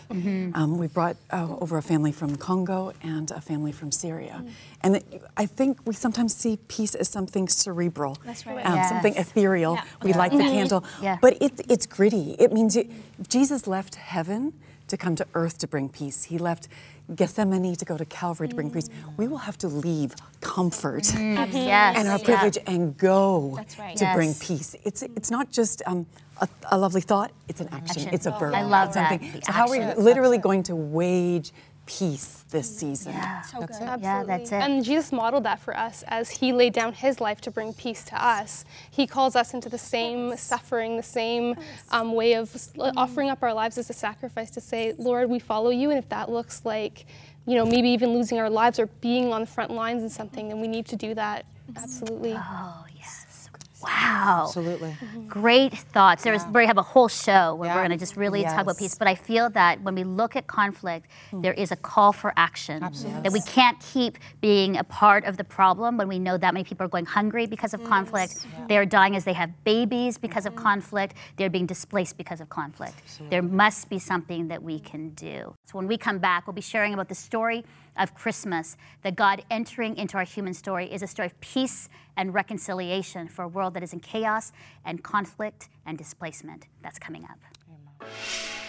Um, 0.60 0.78
we 0.78 0.88
brought 0.88 1.18
uh, 1.30 1.58
over 1.64 1.78
a 1.78 1.82
family 1.82 2.14
from 2.14 2.38
Congo 2.38 2.94
and 3.04 3.30
a 3.32 3.42
family 3.42 3.74
from 3.74 3.92
Syria. 3.92 4.46
And 4.80 4.96
it, 4.96 5.04
I 5.36 5.46
think 5.46 5.72
we 5.86 5.94
sometimes 5.94 6.34
see 6.34 6.58
peace 6.70 6.96
as 6.96 7.10
something 7.10 7.50
cerebral, 7.50 8.18
That's 8.26 8.46
right. 8.48 8.66
um, 8.66 8.80
something 8.88 9.16
ethereal. 9.18 9.74
Yeah. 9.76 9.84
We 10.08 10.14
light 10.14 10.32
the 10.32 10.38
candle. 10.56 10.86
Yeah. 11.02 11.18
But 11.22 11.34
it, 11.42 11.54
it's 11.74 11.86
gritty. 11.86 12.38
It 12.40 12.54
means 12.54 12.78
it, 12.78 12.88
Jesus 13.28 13.68
left 13.68 13.96
heaven 13.96 14.54
to 14.92 14.98
come 14.98 15.16
to 15.16 15.26
earth 15.34 15.58
to 15.60 15.68
bring 15.68 15.90
peace. 15.90 16.24
He 16.24 16.38
left 16.38 16.68
Gethsemane 17.16 17.76
to 17.76 17.86
go 17.86 17.98
to 17.98 18.06
Calvary 18.06 18.48
to 18.48 18.56
bring 18.56 18.72
peace. 18.72 18.90
We 19.18 19.28
will 19.28 19.40
have 19.40 19.58
to 19.60 19.68
leave 19.68 20.16
comfort 20.40 21.06
yes. 21.14 21.98
and 21.98 22.08
our 22.08 22.20
yeah. 22.20 22.24
privilege 22.24 22.58
and 22.68 22.98
go 22.98 23.60
right. 23.80 23.98
to 23.98 24.12
bring 24.14 24.34
peace. 24.36 24.76
It's 24.86 25.02
it's 25.02 25.32
not 25.32 25.52
just 25.52 25.82
um, 25.86 26.06
a, 26.40 26.48
a 26.72 26.78
lovely 26.78 27.02
thought. 27.02 27.32
It's 27.48 27.62
an 27.62 27.70
action. 27.72 28.04
Action. 28.04 28.14
It's 28.14 28.26
a 28.26 28.32
verb. 28.32 28.54
I 28.54 28.64
love 28.64 28.90
It's 28.90 28.96
that, 28.96 29.10
something. 29.10 29.32
the 29.32 29.46
So 29.46 29.52
how 29.52 29.68
are 29.68 29.72
we 29.72 29.80
literally 30.02 30.38
going 30.38 30.64
to 30.64 30.76
wage 30.76 31.52
peace 32.00 32.44
this 32.50 32.70
mm, 32.70 32.80
season? 32.80 33.14
Yeah. 33.14 33.42
So 33.42 33.60
good. 33.60 34.02
Yeah, 34.02 34.24
that's 34.24 34.52
it. 34.52 34.56
And 34.56 34.84
Jesus 34.84 35.12
modeled 35.12 35.44
that 35.44 35.60
for 35.60 35.76
us 35.78 36.04
as 36.08 36.30
he 36.30 36.54
laid 36.54 36.74
down 36.74 36.94
his 36.94 37.20
life 37.20 37.42
to 37.42 37.52
bring 37.52 37.74
peace 37.74 38.04
to 38.06 38.26
us. 38.26 38.66
He 38.90 39.08
calls 39.08 39.36
us 39.36 39.54
into 39.54 39.70
the 39.70 39.78
same 39.78 40.36
suffering, 40.38 40.98
the 40.98 41.04
same 41.04 41.56
um, 41.92 42.14
way 42.14 42.34
of 42.34 42.54
s- 42.56 42.72
mm-hmm. 42.76 42.98
offering 42.98 43.30
up 43.30 43.44
our 43.44 43.54
lives 43.54 43.78
as 43.78 43.90
a 43.90 43.94
sacrifice 43.94 44.52
to 44.52 44.62
say, 44.62 44.94
Lord, 44.98 45.30
we 45.30 45.40
follow 45.40 45.70
you. 45.70 45.90
And 45.90 46.00
if 46.00 46.08
that 46.10 46.30
looks 46.30 46.64
like, 46.66 47.06
you 47.46 47.56
know, 47.56 47.66
maybe 47.66 47.90
even 47.90 48.14
losing 48.14 48.40
our 48.40 48.50
lives 48.50 48.80
or 48.80 48.88
being 49.02 49.34
on 49.34 49.42
the 49.42 49.48
front 49.48 49.72
lines 49.72 50.04
in 50.04 50.10
something, 50.10 50.50
then 50.50 50.62
we 50.62 50.68
need 50.68 50.86
to 50.88 50.96
do 50.96 51.14
that. 51.16 51.46
Mm-hmm. 51.46 51.84
Absolutely. 51.84 52.34
Oh, 52.38 52.86
yes. 52.96 53.50
Wow. 53.84 54.46
Absolutely. 54.48 54.90
Mm-hmm. 54.92 55.28
Great 55.28 55.74
thoughts. 55.74 56.24
There's, 56.24 56.46
we 56.54 56.66
have 56.66 56.78
a 56.78 56.84
whole 56.84 57.08
show 57.08 57.56
where 57.56 57.70
we're 57.70 57.82
going 57.82 57.92
to 57.92 57.98
just 57.98 58.16
really 58.16 58.44
talk 58.44 58.62
about 58.62 58.78
peace. 58.78 58.96
But 58.98 59.08
I 59.08 59.16
feel 59.16 59.50
that 59.52 59.82
when 59.82 59.96
we 59.96 60.04
look 60.04 60.36
at 60.36 60.48
conflict, 60.48 61.08
hmm. 61.30 61.42
there 61.42 61.54
is 61.54 61.72
a 61.72 61.76
call 61.76 62.12
for 62.12 62.34
action. 62.36 62.84
Absolutely. 62.84 63.22
That 63.22 63.32
we 63.32 63.42
can't 63.42 63.80
keep 63.80 64.18
being 64.42 64.78
a 64.78 64.84
part 64.84 65.26
of 65.26 65.38
the 65.38 65.44
problem 65.44 65.98
when 65.98 66.08
we 66.08 66.20
know 66.20 66.38
that 66.38 66.54
many 66.54 66.64
people 66.64 66.86
are 66.86 66.90
going 66.90 67.06
hungry 67.06 67.46
because 67.46 67.74
of 67.74 67.84
conflict. 67.84 68.46
They 68.68 68.78
are 68.78 68.86
dying 68.86 69.16
as 69.16 69.24
they 69.24 69.34
have 69.34 69.52
babies 69.64 70.18
because 70.18 70.46
of 70.46 70.54
mm-hmm. 70.54 70.64
conflict. 70.64 71.16
They're 71.38 71.50
being 71.50 71.66
displaced 71.66 72.18
because 72.18 72.42
of 72.42 72.50
conflict. 72.50 72.96
There 73.30 73.42
must 73.42 73.90
be 73.90 74.00
something 74.00 74.48
that 74.50 74.62
we 74.62 74.80
can 74.80 75.10
do. 75.12 75.56
So 75.66 75.78
when 75.78 75.88
we 75.88 75.98
come 75.98 76.20
back, 76.20 76.48
we'll 76.48 76.54
be 76.54 76.62
sharing 76.62 76.94
about 76.94 77.10
the 77.10 77.16
story 77.16 77.64
of 77.98 78.14
Christmas, 78.14 78.78
that 79.04 79.16
God 79.16 79.44
entering 79.50 79.98
into 79.98 80.18
our 80.18 80.24
human 80.24 80.54
story 80.54 80.92
is 80.92 81.02
a 81.02 81.08
story 81.08 81.28
of 81.28 81.40
peace 81.42 81.90
and 82.18 82.34
reconciliation 82.34 83.28
for 83.28 83.44
a 83.44 83.48
world 83.48 83.74
that 83.74 83.84
is 83.84 83.94
in 83.94 84.00
chaos 84.00 84.52
and 84.86 85.04
conflict 85.04 85.70
and 85.86 85.98
displacement. 85.98 86.68
That's 86.82 87.00
coming 87.00 87.26
up. 87.26 88.10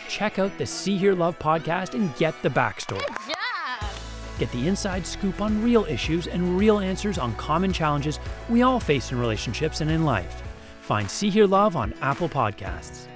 Check 0.08 0.38
out 0.38 0.56
the 0.58 0.66
See 0.66 0.96
Hear 0.98 1.14
Love 1.14 1.38
podcast 1.38 1.94
and 1.94 2.14
get 2.16 2.34
the 2.42 2.50
backstory. 2.50 3.02
Get 4.38 4.50
the 4.52 4.66
inside 4.66 5.06
scoop 5.06 5.40
on 5.40 5.62
real 5.62 5.84
issues 5.84 6.26
and 6.26 6.58
real 6.58 6.80
answers 6.80 7.16
on 7.16 7.34
common 7.36 7.72
challenges 7.72 8.18
we 8.48 8.62
all 8.62 8.80
face 8.80 9.12
in 9.12 9.18
relationships 9.18 9.80
and 9.80 9.90
in 9.90 10.04
life. 10.04 10.42
Find 10.82 11.08
See 11.08 11.30
Hear 11.30 11.46
Love 11.46 11.76
on 11.76 11.94
Apple 12.02 12.28
Podcasts. 12.28 13.06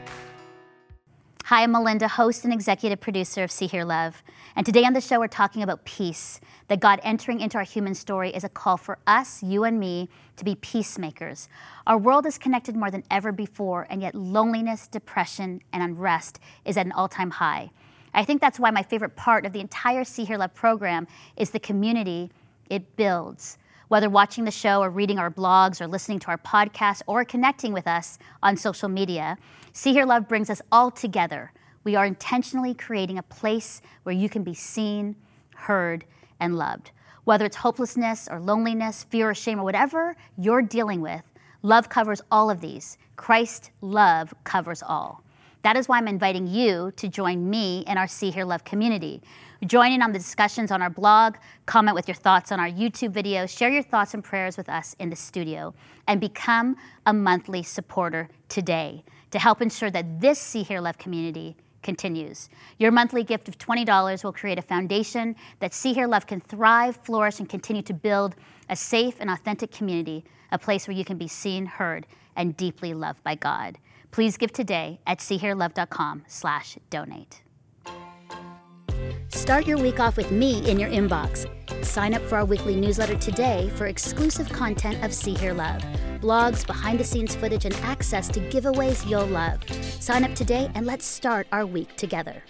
Hi, 1.44 1.62
I'm 1.62 1.72
Melinda, 1.72 2.08
host 2.08 2.44
and 2.44 2.52
executive 2.52 3.00
producer 3.00 3.44
of 3.44 3.50
See 3.50 3.66
Hear 3.66 3.84
Love. 3.84 4.22
And 4.56 4.64
today 4.64 4.84
on 4.84 4.94
the 4.94 5.02
show, 5.02 5.20
we're 5.20 5.28
talking 5.28 5.62
about 5.62 5.84
peace. 5.84 6.40
That 6.68 6.80
God 6.80 6.98
entering 7.02 7.40
into 7.40 7.58
our 7.58 7.62
human 7.62 7.94
story 7.94 8.30
is 8.30 8.42
a 8.42 8.48
call 8.48 8.78
for 8.78 8.96
us, 9.06 9.42
you 9.42 9.64
and 9.64 9.78
me, 9.78 10.08
to 10.36 10.46
be 10.46 10.54
peacemakers. 10.54 11.50
Our 11.86 11.98
world 11.98 12.25
is 12.25 12.38
connected 12.38 12.75
more 12.75 12.90
than 12.90 13.04
ever 13.10 13.32
before, 13.32 13.86
and 13.90 14.00
yet 14.00 14.14
loneliness, 14.14 14.88
depression, 14.88 15.60
and 15.75 15.82
unrest 15.82 16.40
is 16.64 16.78
at 16.78 16.86
an 16.86 16.92
all 16.92 17.06
time 17.06 17.32
high. 17.32 17.70
I 18.14 18.25
think 18.25 18.40
that's 18.40 18.58
why 18.58 18.70
my 18.70 18.82
favorite 18.82 19.14
part 19.14 19.44
of 19.44 19.52
the 19.52 19.60
entire 19.60 20.04
See 20.04 20.25
Hear 20.25 20.38
Love 20.38 20.54
program 20.54 21.06
is 21.36 21.50
the 21.50 21.60
community 21.60 22.30
it 22.70 22.96
builds. 22.96 23.58
Whether 23.88 24.08
watching 24.08 24.46
the 24.46 24.50
show 24.50 24.80
or 24.80 24.88
reading 24.88 25.18
our 25.18 25.30
blogs 25.30 25.82
or 25.82 25.86
listening 25.86 26.18
to 26.20 26.28
our 26.28 26.38
podcast 26.38 27.02
or 27.06 27.26
connecting 27.26 27.75
with 27.75 27.86
us 27.86 28.18
on 28.42 28.56
social 28.56 28.88
media, 28.88 29.36
See 29.75 29.92
Hear 29.92 30.06
Love 30.06 30.28
brings 30.28 30.48
us 30.48 30.62
all 30.72 30.90
together. 30.90 31.52
We 31.87 31.95
are 31.95 32.05
intentionally 32.05 32.75
creating 32.75 33.16
a 33.16 33.23
place 33.23 33.81
where 34.02 34.12
you 34.12 34.28
can 34.28 34.43
be 34.43 34.55
seen, 34.55 35.14
heard, 35.55 36.05
and 36.40 36.59
loved. 36.59 36.90
Whether 37.23 37.45
it's 37.45 37.59
hopelessness 37.59 38.26
or 38.28 38.40
loneliness, 38.40 39.05
fear 39.05 39.31
or 39.31 39.35
shame, 39.35 39.61
or 39.61 39.62
whatever 39.62 40.16
you're 40.37 40.62
dealing 40.62 41.00
with, 41.00 41.23
love 41.62 41.88
covers 41.88 42.21
all 42.28 42.50
of 42.50 42.61
these. 42.61 42.99
Christ 43.14 43.71
love 43.83 44.35
covers 44.43 44.83
all. 44.83 45.23
That 45.62 45.76
is 45.76 45.87
why 45.87 45.99
I'm 45.99 46.09
inviting 46.09 46.49
you 46.49 46.90
to 46.97 47.07
join 47.07 47.49
me 47.49 47.85
in 47.87 47.97
our 47.99 48.09
See 48.09 48.33
Hear 48.33 48.45
Love 48.45 48.64
community. 48.64 49.23
Join 49.64 49.93
in 49.93 50.02
on 50.02 50.11
the 50.11 50.19
discussions 50.19 50.73
on 50.73 50.83
our 50.83 50.90
blog, 50.90 51.37
comment 51.66 51.95
with 51.95 52.09
your 52.09 52.16
thoughts 52.16 52.50
on 52.50 52.59
our 52.59 52.69
YouTube 52.69 53.12
videos, 53.12 53.57
share 53.57 53.71
your 53.71 53.85
thoughts 53.85 54.12
and 54.12 54.25
prayers 54.25 54.57
with 54.57 54.69
us 54.69 54.97
in 54.99 55.09
the 55.09 55.14
studio, 55.14 55.73
and 56.09 56.21
become 56.21 56.75
a 57.07 57.12
monthly 57.12 57.62
supporter 57.62 58.28
today 58.49 59.05
to 59.31 59.38
help 59.38 59.62
ensure 59.62 59.90
that 59.93 60.21
this 60.21 60.40
See 60.40 60.64
Hear 60.64 60.81
Love 60.81 60.99
community 60.99 61.55
continues. 61.87 62.50
Your 62.78 62.90
monthly 62.90 63.25
gift 63.25 63.49
of 63.49 63.57
$20 63.57 64.23
will 64.23 64.33
create 64.33 64.59
a 64.59 64.62
foundation 64.62 65.35
that 65.61 65.73
See 65.73 65.95
Hear 65.95 66.07
Love 66.07 66.26
can 66.26 66.40
thrive, 66.40 66.97
flourish, 66.99 67.38
and 67.38 67.49
continue 67.49 67.83
to 67.83 67.95
build 67.95 68.35
a 68.69 68.76
safe 68.76 69.14
and 69.21 69.31
authentic 69.31 69.71
community, 69.71 70.25
a 70.52 70.59
place 70.59 70.87
where 70.87 70.97
you 70.97 71.05
can 71.05 71.16
be 71.16 71.28
seen, 71.28 71.64
heard, 71.64 72.07
and 72.35 72.57
deeply 72.57 72.93
loved 72.93 73.23
by 73.23 73.37
God. 73.37 73.78
Please 74.11 74.37
give 74.37 74.52
today 74.52 74.99
at 75.07 75.21
seehearlove.com 75.21 76.25
slash 76.26 76.76
donate. 76.90 77.43
Start 79.28 79.66
your 79.66 79.78
week 79.78 80.00
off 80.00 80.16
with 80.16 80.31
me 80.31 80.69
in 80.69 80.81
your 80.81 80.90
inbox. 80.90 81.47
Sign 81.85 82.14
up 82.14 82.23
for 82.23 82.37
our 82.37 82.45
weekly 82.45 82.75
newsletter 82.75 83.16
today 83.16 83.71
for 83.76 83.87
exclusive 83.87 84.49
content 84.49 85.05
of 85.05 85.14
See 85.14 85.35
Hear 85.35 85.55
Love, 85.55 85.83
blogs, 86.20 86.66
behind 86.66 87.00
the 87.00 87.04
scenes 87.04 87.35
footage, 87.35 87.64
and 87.64 87.75
access 87.76 88.28
to 88.28 88.40
giveaways 88.40 89.08
you'll 89.08 89.26
love. 89.26 89.62
Sign 90.00 90.25
up 90.25 90.35
today 90.35 90.70
and 90.75 90.87
let's 90.87 91.04
start 91.04 91.46
our 91.52 91.66
week 91.66 91.96
together. 91.96 92.42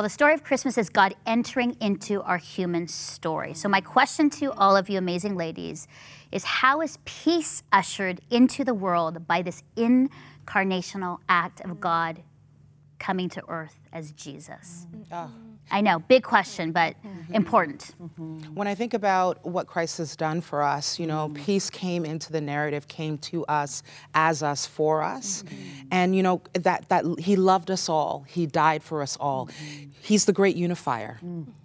Well, 0.00 0.06
the 0.06 0.08
story 0.08 0.32
of 0.32 0.42
Christmas 0.42 0.78
is 0.78 0.88
God 0.88 1.14
entering 1.26 1.76
into 1.78 2.22
our 2.22 2.38
human 2.38 2.88
story. 2.88 3.52
So, 3.52 3.68
my 3.68 3.82
question 3.82 4.30
to 4.30 4.50
all 4.52 4.74
of 4.74 4.88
you 4.88 4.96
amazing 4.96 5.36
ladies 5.36 5.86
is 6.32 6.42
how 6.42 6.80
is 6.80 6.98
peace 7.04 7.62
ushered 7.70 8.22
into 8.30 8.64
the 8.64 8.72
world 8.72 9.26
by 9.26 9.42
this 9.42 9.62
incarnational 9.76 11.18
act 11.28 11.60
of 11.60 11.80
God 11.80 12.22
coming 12.98 13.28
to 13.28 13.42
earth 13.46 13.78
as 13.92 14.12
Jesus? 14.12 14.86
Mm. 14.90 15.04
Ah. 15.12 15.28
I 15.70 15.80
know, 15.80 15.98
big 16.00 16.22
question, 16.22 16.72
but 16.72 16.96
mm-hmm. 17.02 17.34
important. 17.34 17.94
Mm-hmm. 18.02 18.54
When 18.54 18.66
I 18.66 18.74
think 18.74 18.94
about 18.94 19.44
what 19.46 19.66
Christ 19.66 19.98
has 19.98 20.16
done 20.16 20.40
for 20.40 20.62
us, 20.62 20.98
you 20.98 21.06
know, 21.06 21.28
mm-hmm. 21.28 21.42
peace 21.42 21.70
came 21.70 22.04
into 22.04 22.32
the 22.32 22.40
narrative, 22.40 22.88
came 22.88 23.18
to 23.18 23.44
us, 23.46 23.82
as 24.14 24.42
us, 24.42 24.66
for 24.66 25.02
us. 25.02 25.44
And 25.90 26.14
you 26.16 26.22
know, 26.22 26.42
that 26.54 26.88
that 26.88 27.04
he 27.18 27.36
loved 27.36 27.70
us 27.70 27.88
all. 27.88 28.24
He 28.28 28.46
died 28.46 28.82
for 28.82 29.02
us 29.02 29.16
all. 29.18 29.48
He's 30.02 30.24
the 30.24 30.32
great 30.32 30.56
unifier. 30.56 31.18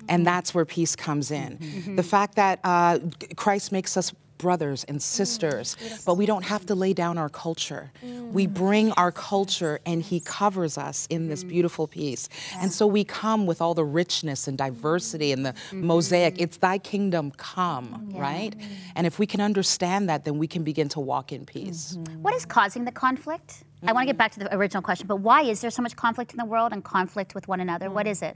And 0.08 0.26
that's 0.26 0.54
where 0.54 0.66
peace 0.66 0.96
comes 0.96 1.32
in. 1.32 1.96
The 1.96 2.04
fact 2.04 2.36
that 2.36 2.60
uh, 2.64 3.00
Christ 3.36 3.72
makes 3.72 3.98
us 3.98 4.14
brothers 4.38 4.84
and 4.86 4.98
mm. 4.98 5.02
sisters, 5.02 5.76
but 6.06 6.16
we 6.16 6.26
don't 6.26 6.44
have 6.44 6.66
to 6.68 6.76
lay 6.76 6.94
down 6.94 7.18
our 7.18 7.30
culture. 7.30 7.92
We 8.02 8.48
mm. 8.48 8.54
bring 8.54 8.92
our 8.94 9.12
culture 9.12 9.80
and 9.86 10.02
He 10.02 10.20
covers 10.20 10.78
us 10.78 11.08
in 11.10 11.28
this 11.28 11.44
mm. 11.44 11.50
beautiful 11.50 11.88
piece. 11.88 12.30
And 12.60 12.72
so 12.72 12.88
we 12.88 13.04
come 13.04 13.46
with 13.46 13.62
all 13.62 13.74
the 13.74 13.86
richness 13.86 14.48
and 14.48 14.58
diversity 14.58 15.32
and 15.32 15.46
the 15.46 15.54
mm-hmm. 15.54 15.86
mosaic. 15.86 16.36
It's 16.40 16.58
Thy 16.58 16.78
kingdom 16.78 17.32
come, 17.32 17.88
mm-hmm. 17.88 18.18
right? 18.18 18.56
And 18.96 19.06
if 19.08 19.20
we 19.20 19.26
can 19.26 19.42
understand 19.42 20.10
that, 20.10 20.26
then 20.26 20.38
we 20.38 20.48
can 20.48 20.64
begin 20.64 20.90
to 20.90 21.00
walk 21.00 21.32
in 21.32 21.46
peace. 21.46 21.98
Mm-hmm. 21.98 22.22
What 22.22 22.34
is 22.34 22.46
causing 22.46 22.86
the 22.86 22.92
conflict? 22.92 23.64
I 23.88 23.94
want 23.94 24.04
to 24.04 24.08
get 24.08 24.18
back 24.18 24.32
to 24.32 24.40
the 24.40 24.56
original 24.56 24.82
question, 24.82 25.06
but 25.06 25.18
why 25.18 25.44
is 25.44 25.62
there 25.62 25.70
so 25.70 25.84
much 25.84 25.96
conflict 25.96 26.32
in 26.32 26.38
the 26.38 26.46
world 26.46 26.72
and 26.74 26.84
conflict 26.84 27.36
with 27.36 27.48
one 27.48 27.60
another? 27.60 27.92
What 27.92 28.08
is 28.08 28.24
it? 28.24 28.36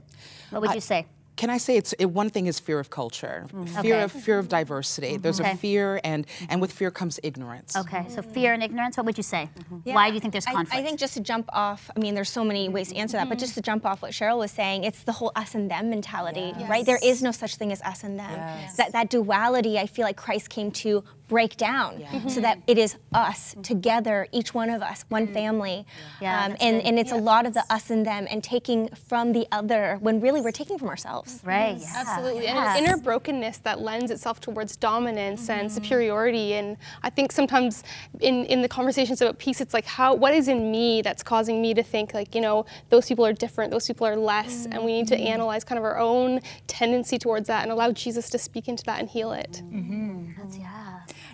What 0.50 0.62
would 0.62 0.74
you 0.74 0.80
say? 0.80 1.06
Can 1.40 1.48
I 1.48 1.56
say 1.56 1.78
it's 1.78 1.94
it, 1.94 2.10
one 2.10 2.28
thing 2.28 2.46
is 2.48 2.60
fear 2.60 2.78
of 2.78 2.90
culture, 2.90 3.46
mm-hmm. 3.46 3.80
fear 3.80 3.94
Okay. 3.94 4.02
of 4.04 4.12
fear 4.12 4.38
of 4.38 4.48
diversity. 4.48 5.12
Mm-hmm. 5.12 5.22
There's 5.22 5.40
Okay. 5.40 5.52
a 5.52 5.56
fear, 5.56 5.98
and 6.04 6.26
and 6.50 6.60
with 6.60 6.70
fear 6.70 6.90
comes 6.90 7.18
ignorance. 7.22 7.74
Okay, 7.82 8.04
so 8.14 8.20
fear 8.20 8.52
and 8.52 8.62
ignorance. 8.62 8.98
What 8.98 9.06
would 9.06 9.16
you 9.16 9.22
say? 9.34 9.48
Mm-hmm. 9.48 9.94
Why 9.96 10.08
do 10.10 10.14
you 10.16 10.20
think 10.20 10.32
there's 10.34 10.44
conflict? 10.44 10.74
I, 10.74 10.82
think 10.82 11.00
just 11.00 11.14
to 11.14 11.20
jump 11.20 11.46
off, 11.64 11.90
I 11.96 11.98
mean, 11.98 12.14
there's 12.14 12.28
so 12.28 12.44
many 12.44 12.68
ways 12.68 12.88
to 12.90 12.96
answer 12.96 13.16
that, 13.16 13.30
but 13.30 13.38
just 13.38 13.54
to 13.54 13.62
jump 13.62 13.86
off 13.86 14.02
what 14.02 14.12
Cheryl 14.12 14.36
was 14.36 14.50
saying, 14.50 14.84
it's 14.84 15.02
the 15.04 15.12
whole 15.12 15.32
us 15.34 15.54
and 15.54 15.70
them 15.70 15.88
mentality, 15.88 16.52
right? 16.68 16.84
There 16.84 17.00
is 17.02 17.22
no 17.22 17.32
such 17.42 17.56
thing 17.56 17.72
as 17.72 17.80
us 17.92 18.04
and 18.04 18.18
them. 18.18 18.36
That, 18.76 18.92
that 18.92 19.08
duality, 19.08 19.78
I 19.78 19.86
feel 19.86 20.04
like 20.04 20.18
Christ 20.18 20.50
came 20.50 20.70
to 20.84 21.02
break 21.30 21.56
down 21.56 21.96
so 21.98 22.04
mm-hmm. 22.18 22.40
that 22.42 22.58
it 22.66 22.76
is 22.76 22.96
us 23.14 23.54
together, 23.62 24.26
each 24.32 24.52
one 24.52 24.68
of 24.68 24.82
us, 24.82 25.04
one 25.08 25.26
mm-hmm. 25.26 25.32
family. 25.32 25.86
Yeah, 26.20 26.44
um, 26.44 26.56
and, 26.60 26.78
good. 26.78 26.86
and 26.88 26.98
it's 26.98 27.12
a 27.12 27.16
lot 27.16 27.46
of 27.46 27.54
the 27.54 27.64
us 27.70 27.90
and 27.90 28.04
them 28.04 28.26
and 28.28 28.42
taking 28.42 28.88
from 29.08 29.32
the 29.32 29.46
other 29.52 29.96
when 30.00 30.20
really 30.20 30.40
we're 30.40 30.50
taking 30.50 30.76
from 30.76 30.88
ourselves. 30.88 31.40
right. 31.44 31.78
Yeah. 31.78 32.04
Absolutely. 32.04 32.48
And 32.48 32.56
yeah. 32.56 32.76
an 32.76 32.84
inner 32.84 32.96
brokenness 32.96 33.58
that 33.58 33.80
lends 33.80 34.10
itself 34.10 34.40
towards 34.40 34.76
dominance 34.76 35.48
and 35.48 35.68
mm-hmm. 35.68 35.74
superiority. 35.74 36.54
And 36.54 36.76
I 37.04 37.10
think 37.10 37.30
sometimes 37.30 37.84
in, 38.20 38.44
in 38.46 38.60
the 38.60 38.68
conversations 38.68 39.22
about 39.22 39.38
peace, 39.38 39.60
it's 39.60 39.72
like, 39.72 39.86
how, 39.86 40.14
what 40.14 40.34
is 40.34 40.48
in 40.48 40.72
me 40.72 41.00
that's 41.00 41.22
causing 41.22 41.62
me 41.62 41.74
to 41.74 41.82
think, 41.84 42.12
like, 42.12 42.34
you 42.34 42.40
know, 42.40 42.66
those 42.88 43.06
people 43.06 43.24
are 43.24 43.32
different, 43.32 43.70
those 43.70 43.86
people 43.86 44.04
are 44.04 44.16
less. 44.16 44.66
And 44.66 44.84
we 44.84 44.92
need 44.94 45.06
to 45.08 45.16
analyze 45.16 45.62
kind 45.62 45.78
of 45.78 45.84
our 45.84 45.98
own 45.98 46.40
tendency 46.66 47.18
towards 47.18 47.46
that 47.46 47.62
and 47.62 47.70
allow 47.70 47.92
Jesus 47.92 48.28
to 48.30 48.38
speak 48.38 48.66
into 48.66 48.82
that 48.84 48.98
and 48.98 49.08
heal 49.08 49.30
it. 49.30 49.62
That's- 49.70 50.09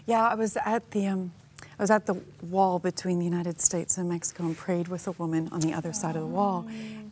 yeah. 0.07 0.27
I 0.27 0.35
was 0.35 0.57
at 0.65 0.91
the 0.93 1.07
um, 1.07 1.33
I 1.79 1.83
was 1.83 1.91
at 1.91 2.07
the 2.07 2.15
wall 2.43 2.79
between 2.79 3.19
the 3.19 3.25
United 3.25 3.61
States 3.61 3.99
and 3.99 4.09
Mexico 4.09 4.45
and 4.45 4.57
prayed 4.57 4.89
with 4.89 5.07
a 5.07 5.13
woman 5.13 5.49
on 5.53 5.61
the 5.61 5.75
other 5.75 5.93
side 5.93 6.17
of 6.17 6.23
the 6.23 6.29
wall. 6.29 6.67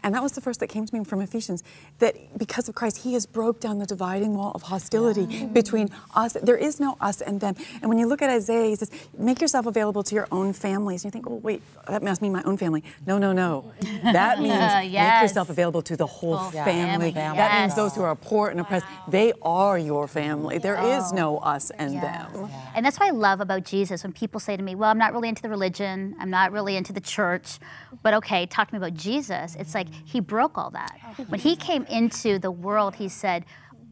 And 0.04 0.14
that 0.14 0.22
was 0.22 0.32
the 0.32 0.42
first 0.42 0.60
that 0.60 0.68
came 0.68 0.84
to 0.84 0.94
me 0.94 1.02
from 1.02 1.22
Ephesians 1.22 1.64
that 1.98 2.14
because 2.38 2.68
of 2.68 2.74
Christ, 2.74 2.98
He 2.98 3.14
has 3.14 3.24
broke 3.24 3.58
down 3.58 3.78
the 3.78 3.86
dividing 3.86 4.36
wall 4.36 4.52
of 4.54 4.62
hostility 4.62 5.46
between 5.46 5.88
us. 6.14 6.34
There 6.42 6.58
is 6.58 6.78
no 6.78 6.98
us 7.00 7.22
and 7.22 7.40
them. 7.40 7.56
And 7.80 7.88
when 7.88 7.98
you 7.98 8.06
look 8.06 8.20
at 8.20 8.28
Isaiah, 8.28 8.68
he 8.68 8.76
says, 8.76 8.90
Make 9.18 9.40
yourself 9.40 9.64
available 9.64 10.02
to 10.02 10.14
your 10.14 10.28
own 10.30 10.52
families. 10.52 11.04
And 11.04 11.08
you 11.08 11.10
think, 11.10 11.26
Oh, 11.26 11.36
wait, 11.36 11.62
that 11.88 12.02
must 12.02 12.20
mean 12.20 12.32
my 12.32 12.42
own 12.42 12.58
family. 12.58 12.84
No, 13.06 13.16
no, 13.16 13.32
no. 13.32 13.72
That 14.02 14.40
means 14.44 14.54
uh, 14.54 14.80
make 14.82 14.92
Yes. 14.92 15.22
yourself 15.22 15.48
available 15.48 15.80
to 15.82 15.96
the 15.96 16.06
whole 16.06 16.36
Whole 16.36 16.50
family. 16.50 17.12
family, 17.12 17.38
That 17.38 17.62
means 17.62 17.74
those 17.74 17.94
who 17.96 18.02
are 18.02 18.14
poor 18.14 18.48
and 18.48 18.60
oppressed, 18.60 18.86
they 19.08 19.32
are 19.40 19.78
your 19.78 20.06
family. 20.06 20.58
There 20.58 20.76
is 20.76 21.12
oh. 21.12 21.16
no 21.16 21.38
us 21.38 21.70
and 21.70 22.02
them. 22.02 22.50
And 22.74 22.84
that's 22.84 22.98
what 23.00 23.08
I 23.08 23.12
love 23.12 23.40
about 23.40 23.64
Jesus 23.64 24.02
when 24.02 24.12
people 24.12 24.38
say 24.38 24.54
to 24.56 24.62
me, 24.62 24.74
Well, 24.74 24.90
I'm 24.90 24.98
not 24.98 25.14
really 25.14 25.30
into 25.30 25.40
the 25.40 25.48
religion, 25.48 26.14
I'm 26.20 26.30
not 26.30 26.52
really 26.52 26.76
into 26.76 26.92
the 26.92 27.00
church, 27.00 27.58
but 28.02 28.12
okay, 28.14 28.44
talk 28.46 28.68
to 28.68 28.74
me 28.74 28.78
about 28.78 28.94
Jesus. 28.94 29.56
It's 29.58 29.74
like 29.74 29.88
he 30.04 30.20
broke 30.20 30.56
all 30.58 30.70
that. 30.70 30.98
When 31.28 31.40
he 31.40 31.56
came 31.56 31.84
into 31.84 32.38
the 32.38 32.50
world, 32.50 32.96
he 32.96 33.08
said, 33.08 33.44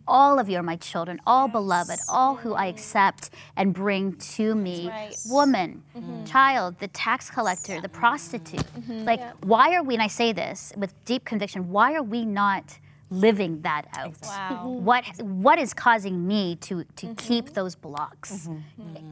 all 0.09 0.41
of 0.41 0.49
you 0.49 0.59
are 0.59 0.63
my 0.65 0.77
children, 0.77 1.21
all 1.27 1.47
beloved, 1.47 1.99
all 2.09 2.35
who 2.35 2.55
I 2.55 2.67
accept 2.67 3.31
and 3.57 3.73
bring 3.73 4.15
to 4.35 4.55
me. 4.55 4.89
right. 4.89 5.17
Woman, 5.31 5.83
child, 6.27 6.79
the 6.81 6.89
tax 6.89 7.31
collector, 7.31 7.81
the 7.81 7.89
prostitute. 7.89 8.65
Like, 8.89 9.21
why 9.45 9.75
are 9.77 9.83
we, 9.85 9.95
and 9.95 10.03
I 10.03 10.09
say 10.09 10.33
this 10.33 10.73
with 10.77 10.93
deep 11.05 11.25
conviction, 11.25 11.71
why 11.71 11.95
are 11.95 12.03
we 12.03 12.25
not 12.25 12.79
living 13.11 13.61
that 13.63 13.87
out? 13.97 14.15
Wow. 14.25 14.69
What 14.69 15.05
what 15.23 15.59
is 15.59 15.75
causing 15.75 16.27
me 16.27 16.57
to 16.63 16.83
to 16.97 17.15
keep 17.15 17.51
those 17.53 17.75
blocks 17.77 18.49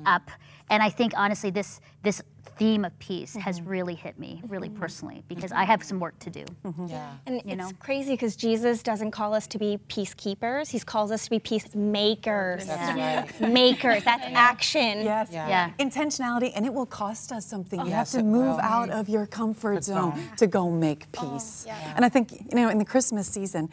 up 0.07 0.31
And 0.71 0.83
I 0.83 0.89
think 0.89 1.13
honestly, 1.17 1.51
this 1.51 1.81
this 2.03 2.23
theme 2.57 2.85
of 2.85 2.99
peace 2.99 3.35
has 3.35 3.59
mm-hmm. 3.59 3.71
really 3.71 3.95
hit 3.95 4.19
me, 4.19 4.43
really 4.47 4.69
mm-hmm. 4.69 4.79
personally, 4.79 5.15
mm-hmm. 5.17 5.35
because 5.35 5.51
I 5.51 5.65
have 5.65 5.83
some 5.83 5.99
work 5.99 6.19
to 6.21 6.31
do. 6.31 6.45
Yeah. 6.87 7.13
And 7.27 7.37
You 7.37 7.43
it's 7.47 7.57
know? 7.57 7.71
crazy 7.79 8.13
because 8.13 8.37
Jesus 8.37 8.83
doesn't 8.83 9.13
call 9.13 9.33
us 9.33 9.47
to 9.49 9.59
be 9.59 9.79
peacekeepers. 9.89 10.71
He 10.71 10.79
calls 10.81 11.11
us 11.11 11.25
to 11.25 11.31
be 11.31 11.39
peacemakers. 11.39 12.67
That's 12.67 13.41
Makers. 13.41 14.05
That's 14.05 14.25
action. 14.27 15.03
Yes. 15.03 15.29
Yeah. 15.33 15.49
Yeah. 15.49 15.71
Intentionality, 15.79 16.53
and 16.55 16.67
it 16.67 16.73
will 16.73 16.87
cost 16.87 17.33
us 17.33 17.47
something. 17.47 17.81
Oh, 17.81 17.85
you 17.85 17.91
Yes, 17.91 18.13
have 18.13 18.21
to 18.21 18.27
move 18.27 18.57
will. 18.57 18.61
out 18.61 18.91
of 18.91 19.09
your 19.09 19.27
comfort 19.27 19.83
zone 19.83 20.15
zone. 20.15 20.31
to 20.37 20.47
go 20.47 20.71
make 20.71 21.07
oh, 21.19 21.33
peace. 21.33 21.67
And 21.97 22.05
I 22.05 22.09
think, 22.09 22.33
you 22.33 22.55
know, 22.55 22.69
in 22.69 22.79
the 22.79 22.85
Christmas 22.85 23.27
season, 23.27 23.71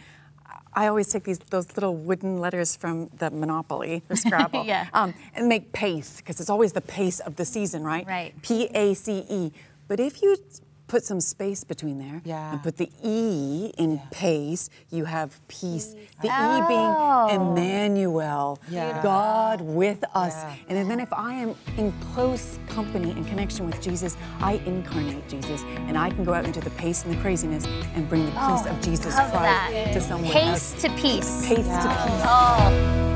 I 0.73 0.87
always 0.87 1.07
take 1.07 1.23
these 1.23 1.39
those 1.39 1.67
little 1.75 1.95
wooden 1.95 2.37
letters 2.39 2.75
from 2.75 3.09
the 3.17 3.29
Monopoly, 3.31 4.03
the 4.07 4.15
Scrabble, 4.23 4.65
Yeah. 4.65 4.87
um, 4.93 5.13
and 5.35 5.47
make 5.47 5.71
pace 5.73 6.17
because 6.17 6.39
it's 6.39 6.49
always 6.49 6.73
the 6.73 6.81
pace 6.81 7.19
of 7.19 7.35
the 7.35 7.45
season, 7.45 7.83
right? 7.83 8.05
Right. 8.07 8.33
P 8.41 8.65
A 8.73 8.93
C 8.93 9.25
E. 9.29 9.51
But 9.87 9.99
if 9.99 10.21
you 10.21 10.37
put 10.87 11.03
some 11.03 11.19
space 11.19 11.63
between 11.63 11.97
there 11.99 12.21
Yeah. 12.23 12.51
and 12.53 12.63
put 12.63 12.77
the 12.77 12.89
E 13.03 13.71
in 13.77 13.99
pace, 14.11 14.69
you 14.89 15.05
have 15.05 15.39
peace. 15.47 15.93
The 16.21 16.29
Oh. 16.31 16.57
E 16.63 16.67
being 16.67 16.79
oh. 16.79 17.27
Emmanuel, 17.51 18.59
Yeah. 18.69 19.01
God 19.03 19.61
with 19.61 20.03
us. 20.15 20.33
Yeah. 20.35 20.55
And 20.77 20.89
then 20.89 20.99
if 20.99 21.11
I 21.13 21.33
am 21.33 21.55
in 21.77 21.91
close 22.13 22.57
company 22.69 23.11
and 23.11 23.27
connection 23.27 23.65
with 23.65 23.81
Jesus, 23.81 24.15
I 24.39 24.53
incarnate 24.65 25.27
Jesus 25.27 25.63
and 25.87 25.97
I 25.97 26.09
can 26.09 26.23
go 26.23 26.33
out 26.33 26.45
into 26.45 26.61
the 26.61 26.71
pace 26.71 27.03
and 27.03 27.13
the 27.13 27.21
craziness 27.21 27.65
and 27.95 28.07
bring 28.09 28.25
the 28.25 28.31
peace 28.31 28.63
oh, 28.65 28.69
of 28.69 28.81
Jesus 28.81 29.13
Christ 29.13 29.31
that. 29.33 29.93
to 29.93 30.01
someone 30.01 30.31
Pace 30.31 30.73
else. 30.73 30.81
to 30.83 30.89
peace. 30.91 31.47
Pace 31.47 31.67
to 31.67 31.87
peace. 32.05 32.23
Oh. 32.25 33.06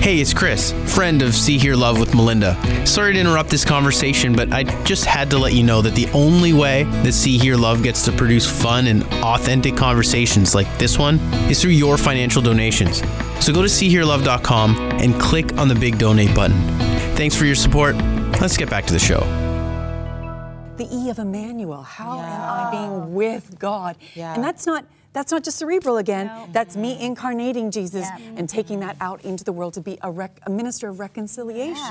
Hey, 0.00 0.18
it's 0.18 0.32
Chris, 0.32 0.72
friend 0.94 1.20
of 1.20 1.34
See 1.34 1.58
Hear 1.58 1.76
Love 1.76 2.00
with 2.00 2.14
Melinda. 2.14 2.56
Sorry 2.86 3.12
to 3.12 3.18
interrupt 3.20 3.50
this 3.50 3.66
conversation, 3.66 4.32
but 4.34 4.50
I 4.50 4.62
just 4.84 5.04
had 5.04 5.28
to 5.30 5.38
let 5.38 5.52
you 5.52 5.62
know 5.62 5.82
that 5.82 5.94
the 5.94 6.08
only 6.12 6.54
way 6.54 6.84
that 6.84 7.12
See 7.12 7.36
Hear 7.36 7.56
Love 7.56 7.82
gets 7.82 8.02
to 8.06 8.12
produce 8.12 8.46
fun 8.50 8.86
and 8.86 9.04
authentic 9.22 9.76
conversations 9.76 10.54
like 10.54 10.66
this 10.78 10.98
one 10.98 11.18
is 11.50 11.60
through 11.60 11.72
your 11.72 11.98
financial 11.98 12.40
donations. 12.40 13.00
So 13.44 13.52
go 13.52 13.60
to 13.60 13.68
SeeHearLove.com 13.68 14.76
and 15.00 15.20
click 15.20 15.58
on 15.58 15.68
the 15.68 15.74
big 15.74 15.98
donate 15.98 16.34
button. 16.34 16.56
Thanks 17.14 17.36
for 17.36 17.44
your 17.44 17.54
support. 17.54 17.94
Let's 18.40 18.56
get 18.56 18.70
back 18.70 18.86
to 18.86 18.94
the 18.94 18.98
show. 18.98 19.20
the 20.78 20.88
E 20.90 21.10
of 21.10 21.18
Emmanuel. 21.18 21.82
How 21.82 22.18
am 22.18 22.24
I 22.24 22.70
being 22.70 23.12
with 23.12 23.58
God? 23.58 23.96
Yeah. 24.14 24.34
And 24.34 24.42
that's 24.42 24.66
not 24.66 24.86
that's 25.12 25.32
not 25.32 25.42
just 25.44 25.58
cerebral 25.58 25.96
again. 25.96 26.30
That's 26.52 26.76
me 26.76 27.00
incarnating 27.00 27.70
Jesus 27.70 28.06
Yeah. 28.08 28.34
and 28.36 28.48
taking 28.48 28.80
that 28.80 28.96
out 29.00 29.24
into 29.24 29.42
the 29.44 29.52
world 29.52 29.74
to 29.74 29.80
be 29.80 29.98
a, 30.02 30.10
rec- 30.10 30.40
a 30.46 30.50
minister 30.50 30.88
of 30.88 31.00
reconciliation. 31.00 31.82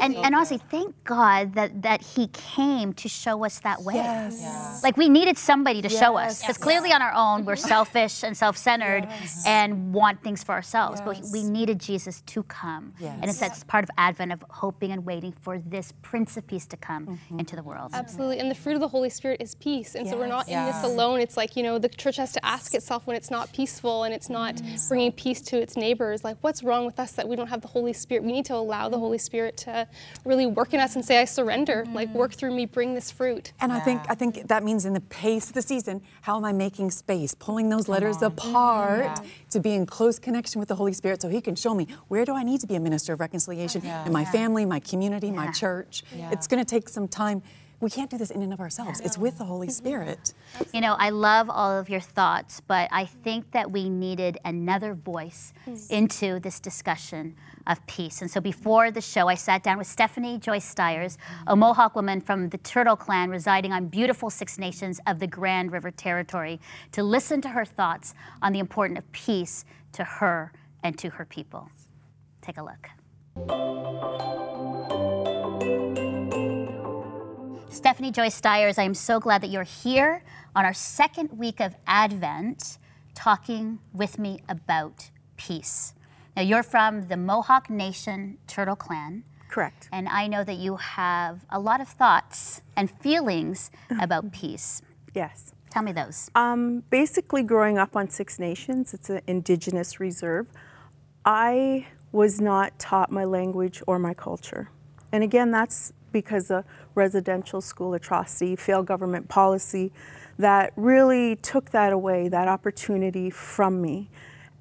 And, 0.00 0.16
and 0.16 0.34
honestly, 0.34 0.58
thank 0.70 0.94
God 1.04 1.54
that, 1.54 1.82
that 1.82 2.00
He 2.02 2.28
came 2.28 2.92
to 2.94 3.08
show 3.08 3.44
us 3.44 3.58
that 3.60 3.82
way. 3.82 3.94
Yes. 3.94 4.82
Like 4.82 4.96
we 4.96 5.08
needed 5.08 5.36
somebody 5.38 5.82
to 5.82 5.88
show 5.88 6.16
us 6.16 6.24
Yes. 6.24 6.40
because 6.42 6.58
clearly 6.58 6.92
on 6.92 7.02
our 7.02 7.12
own 7.12 7.44
we're 7.44 7.56
selfish 7.56 8.22
and 8.22 8.36
self-centered 8.36 9.06
and 9.46 9.92
want 9.92 10.22
things 10.22 10.42
for 10.42 10.52
ourselves. 10.52 11.00
But 11.00 11.20
we 11.32 11.42
needed 11.42 11.78
Jesus 11.80 12.22
to 12.26 12.42
come, 12.44 12.94
and 13.00 13.24
it's 13.24 13.40
Yes. 13.40 13.40
that's 13.40 13.64
part 13.64 13.84
of 13.84 13.90
Advent 13.98 14.32
of 14.32 14.44
hoping 14.50 14.90
and 14.92 15.04
waiting 15.04 15.32
for 15.32 15.58
this 15.58 15.92
Prince 16.02 16.36
of 16.36 16.46
Peace 16.46 16.66
to 16.68 16.76
come 16.76 16.94
Mm-hmm. 17.06 17.40
into 17.40 17.56
the 17.56 17.62
world. 17.62 17.90
Absolutely. 17.92 18.38
And 18.38 18.50
the 18.50 18.54
fruit 18.54 18.74
of 18.74 18.80
the 18.80 18.88
Holy 18.88 19.10
Spirit 19.10 19.42
is 19.42 19.54
peace. 19.56 19.94
And 19.94 20.08
so 20.08 20.16
we're 20.16 20.26
not 20.28 20.48
in 20.48 20.64
this 20.64 20.82
alone. 20.84 21.20
It's 21.20 21.36
like, 21.36 21.56
you 21.56 21.62
know, 21.62 21.78
the 21.78 21.88
church 21.88 22.16
has 22.16 22.32
to 22.32 22.44
ask 22.44 22.53
itself 22.74 23.06
when 23.06 23.16
it's 23.16 23.30
not 23.30 23.52
peaceful 23.52 24.04
and 24.04 24.14
it's 24.14 24.30
not 24.30 24.56
mm. 24.56 24.88
bringing 24.88 25.12
peace 25.12 25.40
to 25.42 25.60
its 25.60 25.76
neighbors, 25.76 26.24
like, 26.24 26.36
what's 26.40 26.62
wrong 26.62 26.86
with 26.86 26.98
us 26.98 27.12
that 27.12 27.28
we 27.28 27.36
don't 27.36 27.48
have 27.48 27.60
the 27.60 27.68
Holy 27.68 27.92
Spirit? 27.92 28.24
We 28.24 28.32
need 28.32 28.46
to 28.46 28.54
allow 28.54 28.88
the 28.88 28.98
Holy 28.98 29.18
Spirit 29.18 29.56
to 29.58 29.86
really 30.24 30.46
work 30.46 30.74
in 30.74 30.80
us 30.80 30.94
and 30.96 31.04
say, 31.04 31.20
I 31.20 31.24
surrender. 31.24 31.84
Like, 31.92 32.10
mm. 32.10 32.14
work 32.14 32.32
through 32.32 32.54
me, 32.54 32.66
bring 32.66 32.94
this 32.94 33.10
fruit. 33.10 33.52
And 33.60 33.72
I 33.72 33.80
think 33.80 34.02
I 34.08 34.14
think 34.14 34.48
that 34.48 34.62
means 34.62 34.84
in 34.84 34.92
the 34.92 35.00
pace 35.00 35.48
of 35.48 35.54
the 35.54 35.62
season, 35.62 36.02
how 36.22 36.36
am 36.36 36.44
I 36.44 36.52
making 36.52 36.90
space, 36.90 37.34
pulling 37.34 37.68
those 37.68 37.88
letters 37.88 38.22
apart 38.22 39.06
mm-hmm. 39.06 39.48
to 39.50 39.60
be 39.60 39.72
in 39.72 39.86
close 39.86 40.18
connection 40.18 40.58
with 40.60 40.68
the 40.68 40.76
Holy 40.76 40.92
Spirit 40.92 41.22
so 41.22 41.28
he 41.28 41.40
can 41.40 41.56
show 41.56 41.74
me 41.74 41.88
where 42.08 42.24
do 42.24 42.34
I 42.34 42.42
need 42.42 42.60
to 42.60 42.66
be 42.66 42.74
a 42.74 42.80
minister 42.80 43.12
of 43.12 43.20
reconciliation 43.20 43.82
in 44.06 44.12
my 44.12 44.24
family, 44.24 44.64
my 44.64 44.80
community, 44.80 45.30
my 45.30 45.46
Yeah. 45.46 45.52
church. 45.52 46.04
It's 46.32 46.46
going 46.46 46.64
to 46.64 46.68
take 46.68 46.88
some 46.88 47.08
time. 47.08 47.42
We 47.84 47.90
can't 47.90 48.08
do 48.08 48.16
this 48.16 48.30
in 48.30 48.40
and 48.40 48.50
of 48.50 48.60
ourselves. 48.60 49.00
It's 49.00 49.18
with 49.18 49.36
the 49.36 49.44
Holy 49.44 49.68
Spirit. 49.68 50.32
You 50.72 50.80
know, 50.80 50.96
I 50.98 51.10
love 51.10 51.50
all 51.50 51.78
of 51.78 51.90
your 51.90 52.00
thoughts, 52.00 52.62
but 52.62 52.88
I 52.90 53.04
think 53.04 53.50
that 53.50 53.70
we 53.70 53.90
needed 53.90 54.38
another 54.42 54.94
voice 54.94 55.52
into 55.90 56.40
this 56.40 56.60
discussion 56.60 57.36
of 57.66 57.84
peace. 57.86 58.22
And 58.22 58.30
so 58.30 58.40
before 58.40 58.90
the 58.90 59.02
show, 59.02 59.28
I 59.28 59.34
sat 59.34 59.62
down 59.62 59.76
with 59.76 59.86
Stephanie 59.86 60.38
Joyce 60.38 60.64
Stiers, 60.64 61.18
a 61.46 61.54
Mohawk 61.54 61.94
woman 61.94 62.22
from 62.22 62.48
the 62.48 62.56
Turtle 62.56 62.96
Clan 62.96 63.28
residing 63.28 63.74
on 63.74 63.88
beautiful 63.88 64.30
Six 64.30 64.58
Nations 64.58 64.98
of 65.06 65.18
the 65.18 65.26
Grand 65.26 65.70
River 65.70 65.90
Territory, 65.90 66.62
to 66.92 67.02
listen 67.02 67.42
to 67.42 67.50
her 67.50 67.66
thoughts 67.66 68.14
on 68.40 68.54
the 68.54 68.60
importance 68.60 69.00
of 69.00 69.12
peace 69.12 69.66
to 69.92 70.04
her 70.04 70.52
and 70.82 70.98
to 70.98 71.10
her 71.10 71.26
people. 71.26 71.68
Take 72.40 72.56
a 72.56 72.62
look. 72.62 72.88
Stephanie 77.74 78.12
Joyce 78.12 78.36
Stiers, 78.36 78.78
I 78.78 78.84
am 78.84 78.94
so 78.94 79.18
glad 79.18 79.42
that 79.42 79.50
you're 79.50 79.64
here 79.64 80.22
on 80.54 80.64
our 80.64 80.72
second 80.72 81.36
week 81.36 81.58
of 81.58 81.74
Advent 81.88 82.78
talking 83.16 83.80
with 83.92 84.16
me 84.16 84.40
about 84.48 85.10
peace. 85.36 85.92
Now, 86.36 86.42
you're 86.42 86.62
from 86.62 87.08
the 87.08 87.16
Mohawk 87.16 87.68
Nation 87.68 88.38
Turtle 88.46 88.76
Clan, 88.76 89.24
Correct. 89.48 89.88
and 89.92 90.08
I 90.08 90.28
know 90.28 90.44
that 90.44 90.56
you 90.56 90.76
have 90.76 91.44
a 91.50 91.58
lot 91.58 91.80
of 91.80 91.88
thoughts 91.88 92.62
and 92.76 92.88
feelings 92.88 93.72
about 94.00 94.32
peace. 94.32 94.80
Yes. 95.12 95.52
Tell 95.68 95.82
me 95.82 95.90
those. 95.90 96.30
Um, 96.36 96.84
basically, 96.90 97.42
growing 97.42 97.76
up 97.76 97.96
on 97.96 98.08
Six 98.08 98.38
Nations, 98.38 98.94
it's 98.94 99.10
an 99.10 99.20
indigenous 99.26 99.98
reserve, 99.98 100.46
I 101.24 101.88
was 102.12 102.40
not 102.40 102.78
taught 102.78 103.10
my 103.10 103.24
language 103.24 103.82
or 103.88 103.98
my 103.98 104.14
culture. 104.14 104.70
And 105.10 105.24
again, 105.24 105.50
that's 105.50 105.92
because 106.14 106.50
of 106.50 106.64
residential 106.94 107.60
school 107.60 107.92
atrocity, 107.92 108.56
failed 108.56 108.86
government 108.86 109.28
policy 109.28 109.92
that 110.38 110.72
really 110.76 111.36
took 111.36 111.70
that 111.72 111.92
away, 111.92 112.28
that 112.28 112.48
opportunity 112.48 113.28
from 113.28 113.82
me. 113.82 114.08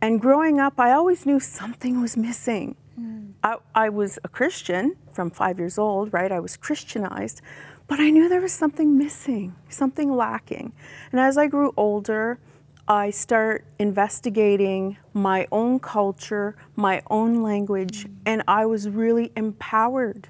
And 0.01 0.19
growing 0.19 0.59
up, 0.59 0.79
I 0.79 0.91
always 0.91 1.25
knew 1.25 1.39
something 1.39 2.01
was 2.01 2.17
missing. 2.17 2.75
Hmm. 2.95 3.31
I, 3.41 3.55
I 3.73 3.89
was 3.89 4.19
a 4.25 4.27
Christian 4.27 4.97
from 5.13 5.29
five 5.29 5.59
years 5.59 5.77
old, 5.77 6.11
right? 6.11 6.31
I 6.31 6.41
was 6.41 6.57
Christianized, 6.57 7.41
but 7.87 7.99
I 7.99 8.09
knew 8.09 8.27
there 8.27 8.41
was 8.41 8.51
something 8.51 8.97
missing, 8.97 9.55
something 9.69 10.13
lacking. 10.13 10.73
And 11.11 11.21
as 11.21 11.37
I 11.37 11.47
grew 11.47 11.71
older, 11.77 12.39
I 12.87 13.11
start 13.11 13.63
investigating 13.79 14.97
my 15.13 15.47
own 15.51 15.79
culture, 15.79 16.55
my 16.75 17.01
own 17.09 17.41
language, 17.41 18.05
hmm. 18.05 18.13
and 18.25 18.43
I 18.47 18.65
was 18.65 18.89
really 18.89 19.31
empowered, 19.37 20.27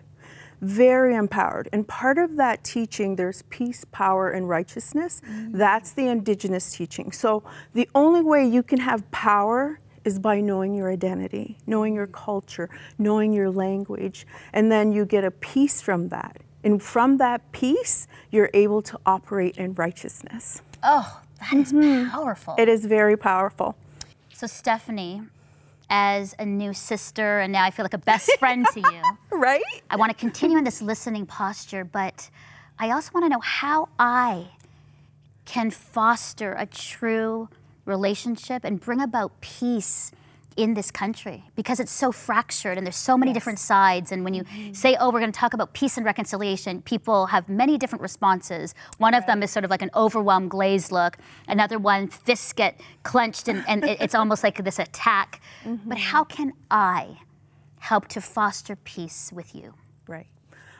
very 0.64 1.16
empowered. 1.16 1.70
And 1.72 1.88
part 1.88 2.18
of 2.18 2.38
that 2.38 2.64
teaching, 2.64 3.16
there's 3.16 3.44
peace, 3.50 3.86
power, 3.92 4.30
and 4.30 4.48
righteousness. 4.48 5.22
Mm. 5.30 5.54
That's 5.54 5.92
the 5.92 6.08
indigenous 6.08 6.74
teaching. 6.74 7.12
So 7.12 7.44
the 7.74 7.90
only 7.94 8.22
way 8.22 8.48
you 8.48 8.64
can 8.64 8.80
have 8.80 9.10
power 9.12 9.80
is 10.06 10.20
by 10.20 10.42
knowing 10.42 10.74
your 10.74 10.92
identity, 10.92 11.58
knowing 11.66 11.96
your 11.96 12.08
culture, 12.08 12.70
knowing 12.98 13.34
your 13.34 13.50
language, 13.50 14.28
and 14.52 14.72
then 14.72 14.92
you 14.92 15.06
get 15.06 15.24
a 15.24 15.32
peace 15.32 15.82
from 15.82 16.10
that. 16.10 16.38
And 16.64 16.82
from 16.82 17.18
that 17.18 17.52
peace, 17.52 18.08
you're 18.32 18.50
able 18.54 18.82
to 18.84 19.00
operate 19.06 19.58
in 19.58 19.74
righteousness. 19.76 20.62
Oh, 20.82 21.22
that 21.40 21.54
is 21.54 21.74
mm-hmm. 21.74 22.10
powerful. 22.10 22.56
It 22.58 22.70
is 22.70 22.86
very 22.86 23.18
powerful. 23.18 23.76
So, 24.34 24.48
Stephanie, 24.48 25.22
as 25.90 26.36
a 26.40 26.46
new 26.46 26.74
sister, 26.74 27.40
and 27.40 27.52
now 27.54 27.64
I 27.64 27.72
feel 27.72 27.84
like 27.84 27.94
a 27.94 27.98
best 28.00 28.32
friend 28.40 28.66
to 28.74 28.80
you. 28.80 29.02
Right? 29.32 29.64
I 29.90 29.98
want 29.98 30.12
to 30.12 30.18
continue 30.18 30.58
in 30.58 30.64
this 30.64 30.82
listening 30.82 31.26
posture, 31.26 31.84
but 31.84 32.30
I 32.80 32.92
also 32.92 33.12
want 33.14 33.26
to 33.26 33.30
know 33.30 33.42
how 33.42 33.90
I 34.00 34.48
can 35.46 35.70
foster 35.70 36.54
a 36.54 36.66
true 36.66 37.50
relationship 37.86 38.64
and 38.64 38.80
bring 38.80 39.02
about 39.02 39.42
peace 39.42 40.12
in 40.58 40.74
this 40.74 40.92
country 40.92 41.44
because 41.56 41.80
it's 41.80 41.92
so 41.92 42.12
fractured 42.12 42.78
and 42.78 42.86
there's 42.86 42.96
so 42.96 43.18
many 43.18 43.34
different 43.34 43.60
sides 43.60 44.12
and 44.12 44.24
when 44.24 44.34
you 44.34 44.44
mm-hmm. 44.44 44.74
say 44.74 44.96
oh 45.00 45.12
we're 45.12 45.20
going 45.20 45.32
to 45.32 45.40
talk 45.40 45.54
about 45.54 45.74
peace 45.74 45.98
and 45.98 46.06
reconciliation 46.06 46.82
people 46.82 47.28
have 47.28 47.48
many 47.50 47.78
different 47.78 48.02
responses 48.02 48.74
one 48.98 49.14
of 49.14 49.26
them 49.26 49.44
is 49.44 49.52
sort 49.52 49.66
of 49.66 49.72
like 49.72 49.82
an 49.82 49.92
overwhelmed 49.96 50.50
glazed 50.50 50.92
look 50.92 51.18
another 51.48 51.78
one 51.78 52.08
fists 52.08 52.54
get 52.54 52.80
clenched 53.04 53.48
and, 53.48 53.64
and 53.68 53.84
it's 53.84 54.16
almost 54.16 54.44
like 54.44 54.64
this 54.64 54.80
attack 54.80 55.42
but 55.64 55.72
mm-hmm. 55.72 55.92
how 55.92 56.24
can 56.24 56.54
i 56.72 57.18
help 57.80 58.08
to 58.08 58.22
foster 58.22 58.76
peace 58.76 59.32
with 59.34 59.54
you 59.54 59.74
Right. 60.08 60.28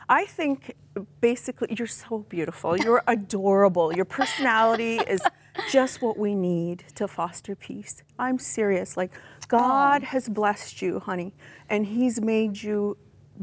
I 0.08 0.26
think 0.26 0.74
basically 1.20 1.74
you're 1.78 1.86
so 1.86 2.18
beautiful. 2.28 2.76
You're 2.76 3.02
adorable. 3.06 3.94
Your 3.94 4.04
personality 4.04 4.96
is 4.96 5.22
just 5.72 6.02
what 6.02 6.18
we 6.18 6.34
need 6.34 6.84
to 6.96 7.08
foster 7.08 7.54
peace. 7.54 8.02
I'm 8.18 8.38
serious. 8.38 8.96
Like, 8.96 9.12
God 9.48 10.02
has 10.02 10.28
blessed 10.28 10.82
you, 10.82 11.00
honey, 11.00 11.34
and 11.68 11.86
He's 11.86 12.20
made 12.20 12.62
you 12.62 12.96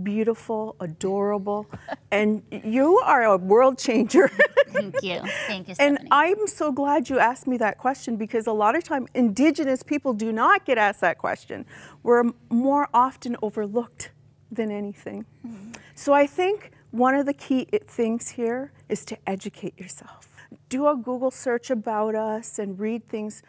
beautiful, 0.04 0.76
adorable, 0.80 1.68
and 2.12 2.44
you 2.52 2.98
are 3.00 3.24
a 3.24 3.38
world 3.38 3.78
changer. 3.78 4.30
Thank 4.70 5.04
you. 5.04 5.22
Thank 5.48 5.68
you, 5.68 5.76
so 5.76 5.84
much. 5.84 5.88
And 5.88 5.96
Stephanie. 5.98 6.10
I'm 6.12 6.48
so 6.48 6.72
glad 6.72 7.10
you 7.10 7.20
asked 7.20 7.48
me 7.48 7.58
that 7.58 7.78
question 7.78 8.16
because 8.16 8.48
a 8.48 8.54
lot 8.54 8.76
of 8.76 8.84
time 8.84 9.08
indigenous 9.14 9.84
people 9.84 10.14
do 10.14 10.32
not 10.32 10.66
get 10.66 10.78
asked 10.78 11.02
that 11.02 11.18
question. 11.18 11.66
We're 12.04 12.32
more 12.50 12.88
often 12.94 13.36
overlooked 13.42 14.12
than 14.52 14.72
anything. 14.72 15.26
Mm-hmm. 15.46 15.72
So 15.96 16.14
I 16.14 16.28
think 16.28 16.72
one 16.92 17.16
of 17.16 17.26
the 17.26 17.34
key 17.34 17.68
things 17.88 18.30
here 18.30 18.72
is 18.90 19.06
to 19.06 19.18
educate 19.28 19.80
yourself. 19.80 20.28
Do 20.70 20.88
a 20.88 20.96
Google 20.96 21.32
search 21.32 21.70
about 21.70 22.16
us 22.16 22.60
and 22.60 22.80
read 22.80 23.08
things. 23.08 23.44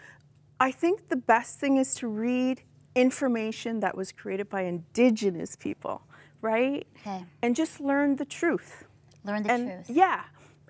I 0.63 0.71
think 0.71 1.09
the 1.09 1.17
best 1.17 1.59
thing 1.59 1.77
is 1.77 1.93
to 1.97 2.07
read 2.07 2.63
information 2.95 3.81
that 3.81 3.97
was 3.97 4.13
created 4.13 4.49
by 4.49 4.63
indigenous 4.63 5.57
people, 5.57 6.03
right? 6.41 6.87
Okay. 7.01 7.25
And 7.43 7.57
just 7.57 7.81
learn 7.81 8.17
the 8.17 8.25
truth 8.25 8.85
Learn 9.25 9.43
the 9.43 9.51
and 9.53 9.67
truth. 9.69 9.91
yeah 9.97 10.23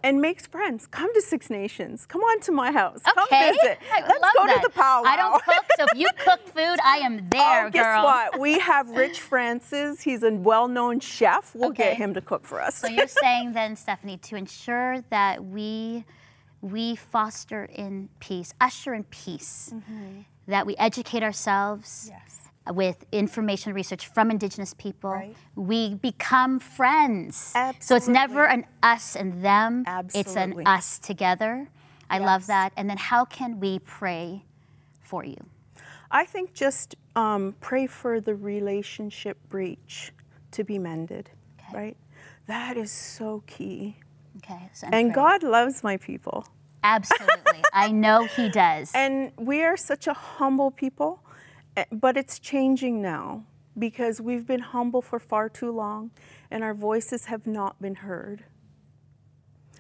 and 0.04 0.20
makes 0.20 0.46
friends 0.46 0.86
come 0.86 1.12
to 1.14 1.20
six 1.22 1.48
nations 1.50 2.06
come 2.06 2.22
on 2.22 2.40
to 2.40 2.52
my 2.52 2.70
house 2.72 3.02
Okay. 3.06 3.14
come 3.14 3.28
visit 3.52 3.78
I 3.92 4.00
let's 4.00 4.34
go 4.38 4.46
that. 4.46 4.62
to 4.62 4.68
the 4.68 4.74
powwow 4.74 5.08
I 5.08 5.16
don't 5.16 5.42
cook, 5.44 5.64
so 5.78 5.84
if 5.92 5.98
you 5.98 6.08
cook 6.26 6.40
food, 6.48 6.78
I 6.84 6.96
am 7.08 7.28
there, 7.36 7.66
Oh, 7.66 7.70
guess 7.70 7.84
girl. 7.84 8.04
what? 8.04 8.40
We 8.40 8.58
have 8.60 8.90
Rich 8.90 9.20
Francis. 9.20 10.00
He's 10.02 10.22
a 10.22 10.32
well-known 10.32 11.00
chef. 11.00 11.54
We'll 11.54 11.70
Okay. 11.70 11.90
get 11.90 11.96
him 11.98 12.14
to 12.14 12.20
cook 12.20 12.44
for 12.46 12.60
us. 12.60 12.74
So 12.76 12.88
you're 12.88 13.06
saying 13.26 13.52
then, 13.52 13.76
Stephanie, 13.76 14.18
to 14.28 14.36
ensure 14.36 15.00
that 15.10 15.44
we 15.44 16.04
we 16.62 16.96
foster 16.96 17.64
in 17.64 18.08
peace, 18.20 18.54
usher 18.60 18.94
in 18.94 19.04
peace, 19.04 19.74
that 20.46 20.64
we 20.66 20.74
educate 20.76 21.22
ourselves 21.22 22.10
with 22.70 23.04
information 23.10 23.74
research 23.74 24.06
from 24.06 24.30
Indigenous 24.30 24.72
people, 24.74 25.10
Right. 25.10 25.36
we 25.56 25.96
become 25.96 26.60
friends. 26.60 27.52
So 27.80 27.96
it's 27.96 28.06
never 28.08 28.46
an 28.46 28.64
us 28.82 29.16
and 29.16 29.42
them. 29.44 29.84
It's 30.14 30.36
an 30.36 30.64
us 30.66 30.98
together. 31.00 31.68
I 32.08 32.18
love 32.18 32.46
that. 32.46 32.72
And 32.76 32.88
then 32.88 32.98
how 32.98 33.24
can 33.24 33.58
we 33.58 33.80
pray 33.80 34.44
for 35.00 35.24
you? 35.24 35.36
I 36.10 36.24
think 36.26 36.52
just 36.54 36.94
um, 37.16 37.54
pray 37.60 37.86
for 37.86 38.20
the 38.20 38.34
relationship 38.34 39.38
breach 39.48 40.12
to 40.52 40.62
be 40.62 40.78
mended, 40.78 41.30
right? 41.72 41.96
That 42.46 42.76
is 42.76 42.90
so 42.92 43.42
key. 43.46 43.96
Okay. 44.38 44.70
So 44.72 44.88
And. 44.92 45.12
God 45.14 45.42
loves 45.42 45.82
my 45.82 45.96
people. 45.96 46.46
Absolutely. 46.84 47.62
I 47.72 47.90
know 47.92 48.24
He 48.24 48.48
does. 48.48 48.90
And 48.94 49.32
we 49.36 49.62
are 49.62 49.76
such 49.76 50.06
a 50.06 50.12
humble 50.14 50.70
people, 50.70 51.22
eh, 51.76 51.84
but 51.92 52.16
it's 52.16 52.38
changing 52.38 53.00
now 53.00 53.44
because 53.78 54.20
we've 54.20 54.46
been 54.46 54.60
humble 54.60 55.00
for 55.02 55.18
far 55.18 55.48
too 55.48 55.70
long 55.70 56.10
and 56.50 56.62
our 56.64 56.74
voices 56.74 57.26
have 57.26 57.46
not 57.46 57.80
been 57.80 57.94
heard. 57.96 58.44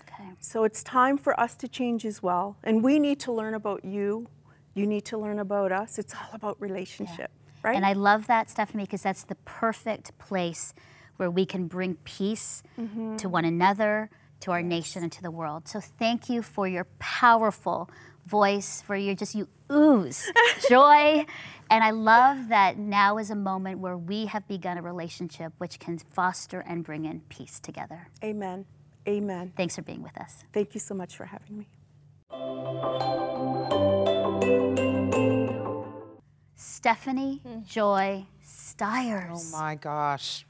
Okay. 0.02 0.30
So 0.40 0.64
it's 0.64 0.82
time 0.82 1.18
for 1.18 1.38
us 1.38 1.54
to 1.56 1.68
change 1.68 2.04
as 2.06 2.22
well. 2.22 2.56
And 2.62 2.82
we 2.82 2.98
need 2.98 3.20
to 3.20 3.32
learn 3.32 3.54
about 3.54 3.84
you. 3.84 4.28
You 4.74 4.86
need 4.86 5.04
to 5.06 5.18
learn 5.18 5.38
about 5.38 5.72
us. 5.72 5.98
It's 5.98 6.14
all 6.14 6.30
about 6.32 6.60
relationship, 6.60 7.30
right? 7.62 7.76
And 7.76 7.84
I 7.84 7.92
love 7.92 8.26
that, 8.28 8.48
Stephanie, 8.48 8.84
because 8.84 9.02
that's 9.02 9.24
the 9.24 9.34
perfect 9.44 10.16
place 10.18 10.72
where 11.16 11.30
we 11.30 11.44
can 11.44 11.66
bring 11.66 11.96
peace 12.04 12.62
Mm-hmm. 12.80 13.16
to 13.16 13.28
one 13.28 13.44
another, 13.44 14.08
to 14.42 14.52
our 14.52 14.62
nation, 14.62 15.02
and 15.02 15.12
to 15.12 15.22
the 15.22 15.30
world. 15.30 15.68
So 15.68 15.80
thank 15.80 16.28
you 16.28 16.42
for 16.42 16.68
your 16.68 16.86
powerful 16.98 17.90
voice, 18.26 18.82
for 18.82 18.96
your 18.96 19.14
just, 19.14 19.34
you 19.34 19.48
ooze 19.70 20.30
joy. 20.68 21.24
And 21.70 21.82
I 21.82 21.90
love 21.90 22.48
that 22.48 22.76
now 22.76 23.18
is 23.18 23.30
a 23.30 23.34
moment 23.34 23.78
where 23.78 23.96
we 23.96 24.26
have 24.26 24.46
begun 24.46 24.78
a 24.78 24.82
relationship 24.82 25.52
which 25.58 25.78
can 25.78 25.98
foster 25.98 26.60
and 26.60 26.84
bring 26.84 27.04
in 27.04 27.20
peace 27.28 27.58
together. 27.58 28.08
Amen. 28.22 28.66
Amen. 29.08 29.52
Thanks 29.56 29.74
for 29.74 29.82
being 29.82 30.02
with 30.02 30.16
us. 30.18 30.44
Thank 30.52 30.74
you 30.74 30.80
so 30.80 30.94
much 30.94 31.16
for 31.16 31.24
having 31.24 31.58
me. 31.58 31.68
Stephanie 36.54 37.40
hmm. 37.42 37.62
Joy 37.64 38.26
Stiers. 38.42 39.52
Oh 39.54 39.58
my 39.58 39.74
gosh. 39.74 40.44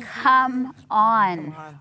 Come 0.00 0.74
on. 0.90 1.80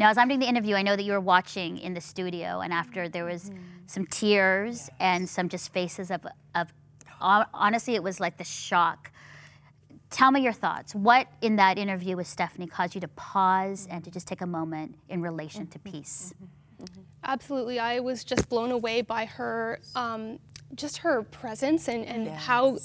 Now, 0.00 0.08
as 0.08 0.16
I'm 0.16 0.28
doing 0.28 0.40
the 0.40 0.48
interview, 0.48 0.76
I 0.76 0.82
know 0.82 0.96
that 0.96 1.02
you 1.02 1.12
were 1.12 1.20
watching 1.20 1.76
in 1.76 1.92
the 1.92 2.00
studio, 2.00 2.60
and 2.60 2.72
after 2.72 3.06
there 3.06 3.26
was 3.26 3.50
mm-hmm. 3.50 3.60
some 3.86 4.06
tears 4.06 4.88
and 4.98 5.28
some 5.28 5.50
just 5.50 5.74
faces 5.74 6.10
of, 6.10 6.26
of 6.54 6.72
honestly, 7.20 7.96
it 7.96 8.02
was 8.02 8.18
like 8.18 8.38
the 8.38 8.44
shock. 8.44 9.12
Tell 10.08 10.30
me 10.30 10.40
your 10.40 10.54
thoughts. 10.54 10.94
What 10.94 11.26
in 11.42 11.56
that 11.56 11.76
interview 11.76 12.16
with 12.16 12.26
Stephanie 12.26 12.66
caused 12.66 12.94
you 12.94 13.02
to 13.02 13.08
pause 13.08 13.86
and 13.90 14.02
to 14.02 14.08
mm-hmm. 14.08 14.14
just 14.14 14.26
take 14.26 14.40
a 14.40 14.46
moment 14.46 14.94
in 15.10 15.20
relation 15.20 15.66
to 15.66 15.78
mm-hmm. 15.78 15.98
peace? 15.98 16.32
Absolutely. 17.22 17.78
I 17.78 18.00
was 18.00 18.24
just 18.24 18.48
blown 18.48 18.70
away 18.70 19.02
by 19.02 19.26
her, 19.26 19.80
um, 19.94 20.38
just 20.74 20.96
her 20.98 21.24
presence 21.24 21.88
and, 21.88 22.06
and 22.06 22.26
how 22.26 22.78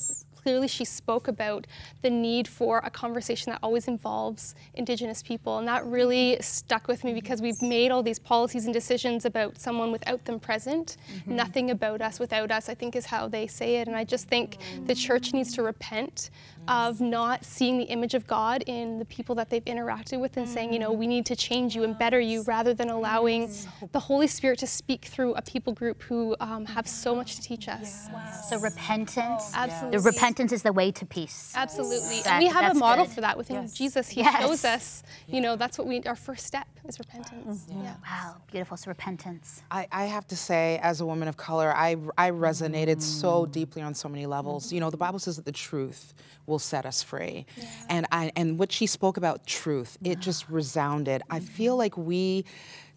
clearly 0.45 0.67
she 0.67 0.85
spoke 0.85 1.27
about 1.27 1.65
the 2.03 2.09
need 2.11 2.47
for 2.47 2.77
a 2.83 2.89
conversation 2.91 3.51
that 3.51 3.57
always 3.63 3.87
involves 3.87 4.53
Indigenous 4.75 5.23
people. 5.23 5.57
And 5.57 5.67
that 5.67 5.83
really 5.87 6.37
stuck 6.39 6.87
with 6.87 7.03
me 7.03 7.15
because 7.15 7.41
we've 7.41 7.63
made 7.63 7.89
all 7.89 8.03
these 8.03 8.19
policies 8.19 8.65
and 8.65 8.73
decisions 8.73 9.25
about 9.25 9.57
someone 9.57 9.91
without 9.91 10.23
them 10.25 10.39
present. 10.39 10.97
Mm-hmm. 10.97 11.35
Nothing 11.35 11.71
about 11.71 11.99
us 11.99 12.19
without 12.19 12.51
us, 12.51 12.69
I 12.69 12.75
think 12.75 12.95
is 12.95 13.07
how 13.07 13.27
they 13.27 13.47
say 13.47 13.77
it. 13.77 13.87
And 13.87 13.97
I 13.97 14.03
just 14.03 14.27
think 14.27 14.59
the 14.85 14.93
church 14.93 15.33
needs 15.33 15.51
to 15.55 15.63
repent 15.63 16.29
of 16.67 16.99
not 17.01 17.43
seeing 17.45 17.77
the 17.77 17.83
image 17.85 18.13
of 18.13 18.25
God 18.27 18.63
in 18.67 18.99
the 18.99 19.05
people 19.05 19.35
that 19.35 19.49
they've 19.49 19.63
interacted 19.65 20.19
with 20.19 20.37
and 20.37 20.47
saying, 20.47 20.73
you 20.73 20.79
know, 20.79 20.91
we 20.91 21.07
need 21.07 21.25
to 21.27 21.35
change 21.35 21.75
you 21.75 21.83
and 21.83 21.97
better 21.97 22.19
you 22.19 22.41
rather 22.43 22.73
than 22.73 22.89
allowing 22.89 23.51
the 23.91 23.99
Holy 23.99 24.27
Spirit 24.27 24.59
to 24.59 24.67
speak 24.67 25.05
through 25.05 25.33
a 25.35 25.41
people 25.41 25.73
group 25.73 26.01
who 26.03 26.35
um, 26.39 26.65
have 26.65 26.87
so 26.87 27.15
much 27.15 27.35
to 27.35 27.41
teach 27.41 27.67
us. 27.67 28.07
So, 28.49 28.59
repentance. 28.59 29.51
Absolutely. 29.53 29.97
The 29.97 30.03
repentance 30.03 30.51
is 30.51 30.63
the 30.63 30.73
way 30.73 30.91
to 30.91 31.05
peace. 31.05 31.53
Absolutely. 31.55 32.21
That- 32.23 32.27
and 32.27 32.39
we 32.43 32.47
have 32.49 32.63
that's 32.63 32.75
a 32.75 32.79
model 32.79 33.05
good. 33.05 33.13
for 33.15 33.21
that 33.21 33.37
within 33.37 33.67
Jesus. 33.67 34.09
He 34.09 34.21
Yes. 34.21 34.41
shows 34.41 34.65
us, 34.65 35.03
you 35.27 35.41
know, 35.41 35.55
that's 35.55 35.77
what 35.77 35.87
we, 35.87 36.01
our 36.03 36.15
first 36.15 36.45
step 36.45 36.67
is 36.87 36.97
repentance. 36.99 37.65
Yeah. 37.69 37.95
Wow, 38.09 38.35
beautiful. 38.51 38.77
So, 38.77 38.89
repentance. 38.89 39.61
I, 39.71 39.87
I 39.91 40.05
have 40.05 40.27
to 40.27 40.35
say, 40.35 40.79
as 40.81 41.01
a 41.01 41.05
woman 41.05 41.27
of 41.27 41.37
color, 41.37 41.73
I, 41.75 41.95
I 42.17 42.31
resonated 42.31 43.01
so 43.01 43.45
deeply 43.45 43.81
on 43.81 43.93
so 43.93 44.07
many 44.09 44.25
levels. 44.25 44.71
You 44.73 44.79
know, 44.79 44.89
the 44.89 44.97
Bible 44.97 45.19
says 45.19 45.35
that 45.35 45.45
the 45.45 45.51
truth 45.51 46.13
will 46.45 46.54
set 46.59 46.85
us 46.85 47.03
free. 47.03 47.45
And, 47.89 48.05
I, 48.11 48.31
and 48.35 48.57
what 48.59 48.71
she 48.71 48.87
spoke 48.87 49.17
about 49.17 49.45
truth, 49.45 49.97
it 50.03 50.19
just 50.19 50.49
resounded. 50.49 51.21
I 51.29 51.39
mm-hmm. 51.39 51.45
feel 51.47 51.75
like 51.77 51.97
we 51.97 52.45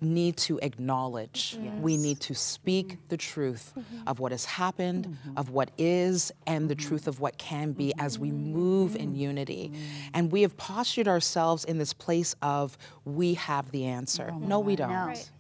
need 0.01 0.37
to 0.37 0.59
acknowledge, 0.63 1.59
we 1.81 1.97
need 1.97 2.21
to 2.21 2.35
speak 2.35 2.89
mm-hmm. 2.89 3.09
the 3.09 3.17
truth 3.17 3.73
mm-hmm. 3.77 4.07
of 4.07 4.21
what 4.21 4.31
has 4.31 4.45
happened, 4.45 5.17
of 5.37 5.51
what 5.51 5.71
is, 5.77 6.31
and 6.47 6.69
the 6.69 6.75
truth 6.75 7.09
of 7.09 7.19
what 7.19 7.37
can 7.37 7.73
be 7.73 7.93
as 7.99 8.19
we 8.19 8.31
move 8.31 8.95
in 8.95 9.17
unity. 9.17 9.73
And 10.15 10.31
we 10.31 10.43
have 10.43 10.57
postured 10.57 11.09
ourselves 11.09 11.65
in 11.65 11.79
this 11.79 11.93
place 11.93 12.37
of 12.43 12.79
we 13.05 13.35
have 13.35 13.73
the 13.73 13.87
answer. 13.87 14.31
Oh 14.33 14.39
no, 14.39 14.61
we 14.61 14.77
don't. 14.77 14.91
Right. 14.91 15.31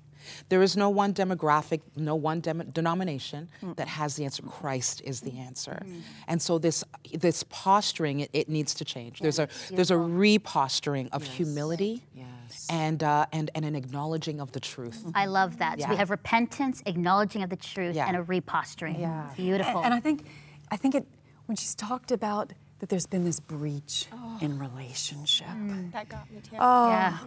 There 0.48 0.62
is 0.62 0.76
no 0.76 0.88
one 0.88 1.14
demographic, 1.14 1.80
no 1.96 2.14
one 2.14 2.40
dem- 2.40 2.70
denomination 2.72 3.48
mm. 3.62 3.76
that 3.76 3.88
has 3.88 4.16
the 4.16 4.24
answer. 4.24 4.42
Christ 4.42 5.02
is 5.04 5.20
the 5.20 5.38
answer, 5.38 5.82
mm. 5.84 6.00
and 6.26 6.40
so 6.40 6.58
this 6.58 6.84
this 7.12 7.44
posturing 7.48 8.20
it, 8.20 8.30
it 8.32 8.48
needs 8.48 8.74
to 8.74 8.84
change. 8.84 9.20
There's 9.20 9.38
a 9.38 9.48
there's 9.70 9.90
a 9.90 9.94
reposturing 9.94 11.08
of 11.12 11.22
humility, 11.22 12.02
and 12.70 13.02
uh, 13.02 13.26
and 13.32 13.50
and 13.54 13.64
an 13.64 13.74
acknowledging 13.74 14.40
of 14.40 14.52
the 14.52 14.60
truth. 14.60 15.00
Mm-hmm. 15.00 15.10
I 15.14 15.26
love 15.26 15.58
that. 15.58 15.80
So, 15.80 15.88
we 15.88 15.96
have 15.96 16.10
repentance, 16.10 16.82
acknowledging 16.86 17.42
of 17.42 17.50
the 17.50 17.56
truth, 17.56 17.94
Yeah. 17.94 18.08
and 18.08 18.16
a 18.16 18.22
reposturing. 18.22 19.00
Yeah. 19.00 19.30
Beautiful. 19.36 19.82
And 19.82 19.94
I 19.94 20.00
think, 20.00 20.26
I 20.70 20.76
think 20.76 20.94
it 20.94 21.06
when 21.46 21.56
she's 21.56 21.74
talked 21.74 22.10
about 22.10 22.52
that 22.78 22.88
there's 22.88 23.06
been 23.06 23.24
this 23.24 23.40
breach 23.40 24.06
Mm. 24.38 24.42
in 24.42 24.58
relationship. 24.58 25.48
Mm. 25.48 25.70
Mm. 25.70 25.92
That 25.92 26.08
got 26.08 26.30
me 26.30 26.40
too. 26.40 26.56
Oh, 26.58 26.90
Yeah. 26.90 27.18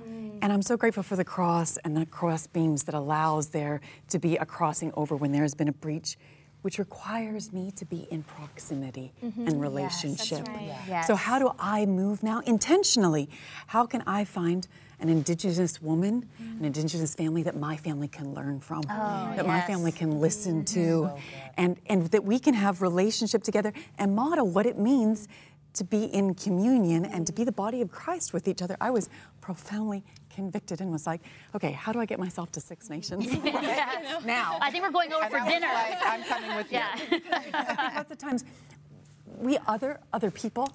And 0.41 0.51
I'm 0.51 0.61
so 0.61 0.77
grateful 0.77 1.03
for 1.03 1.15
the 1.15 1.25
cross 1.25 1.77
and 1.77 1.95
the 1.95 2.05
cross 2.05 2.47
beams 2.47 2.83
that 2.83 2.95
allows 2.95 3.49
there 3.49 3.81
to 4.09 4.19
be 4.19 4.37
a 4.37 4.45
crossing 4.45 4.91
over 4.95 5.15
when 5.15 5.31
there 5.31 5.43
has 5.43 5.53
been 5.53 5.67
a 5.67 5.73
breach, 5.73 6.17
which 6.61 6.79
requires 6.79 7.53
me 7.53 7.71
to 7.71 7.85
be 7.85 8.07
in 8.09 8.23
proximity 8.23 9.13
mm-hmm. 9.23 9.47
and 9.47 9.61
relationship. 9.61 10.47
right. 10.47 10.75
Yes. 10.87 11.07
So 11.07 11.15
how 11.15 11.37
do 11.39 11.51
I 11.59 11.85
move 11.85 12.23
now 12.23 12.39
intentionally? 12.39 13.29
How 13.67 13.85
can 13.85 14.03
I 14.07 14.23
find 14.23 14.67
an 14.99 15.09
indigenous 15.09 15.81
woman, 15.81 16.29
an 16.39 16.63
indigenous 16.63 17.15
family 17.15 17.41
that 17.41 17.57
my 17.57 17.75
family 17.75 18.07
can 18.07 18.35
learn 18.35 18.59
from, 18.59 18.83
oh, 18.87 19.33
that 19.35 19.47
my 19.47 19.59
family 19.61 19.91
can 19.91 20.21
listen 20.21 20.63
mm-hmm. 20.63 20.75
to, 20.75 21.11
and, 21.57 21.77
and 21.87 22.05
that 22.11 22.23
we 22.23 22.37
can 22.37 22.53
have 22.53 22.83
relationship 22.83 23.41
together 23.41 23.73
and 23.97 24.15
model 24.15 24.47
what 24.47 24.67
it 24.67 24.77
means 24.77 25.27
to 25.73 25.83
be 25.83 26.05
in 26.05 26.33
communion 26.35 27.05
and 27.05 27.25
to 27.27 27.33
be 27.33 27.43
the 27.43 27.51
body 27.51 27.81
of 27.81 27.91
Christ 27.91 28.33
with 28.33 28.47
each 28.47 28.61
other. 28.61 28.75
I 28.81 28.91
was 28.91 29.09
profoundly 29.39 30.03
convicted 30.29 30.81
and 30.81 30.91
was 30.91 31.05
like, 31.07 31.21
okay, 31.55 31.71
how 31.71 31.91
do 31.91 31.99
I 31.99 32.05
get 32.05 32.19
myself 32.19 32.51
to 32.53 32.61
Six 32.61 32.89
Nations? 32.89 33.25
now. 34.25 34.57
I 34.61 34.69
think 34.71 34.83
we're 34.83 34.91
going 34.91 35.13
over 35.13 35.25
for 35.25 35.45
dinner. 35.45 35.67
I'm 35.69 36.23
coming 36.23 36.55
with 36.55 36.71
you. 36.71 36.79
Yeah. 36.79 37.91
lots 37.95 38.11
of 38.11 38.17
times 38.17 38.43
we 39.37 39.57
other 39.65 39.99
other 40.13 40.29
people 40.29 40.71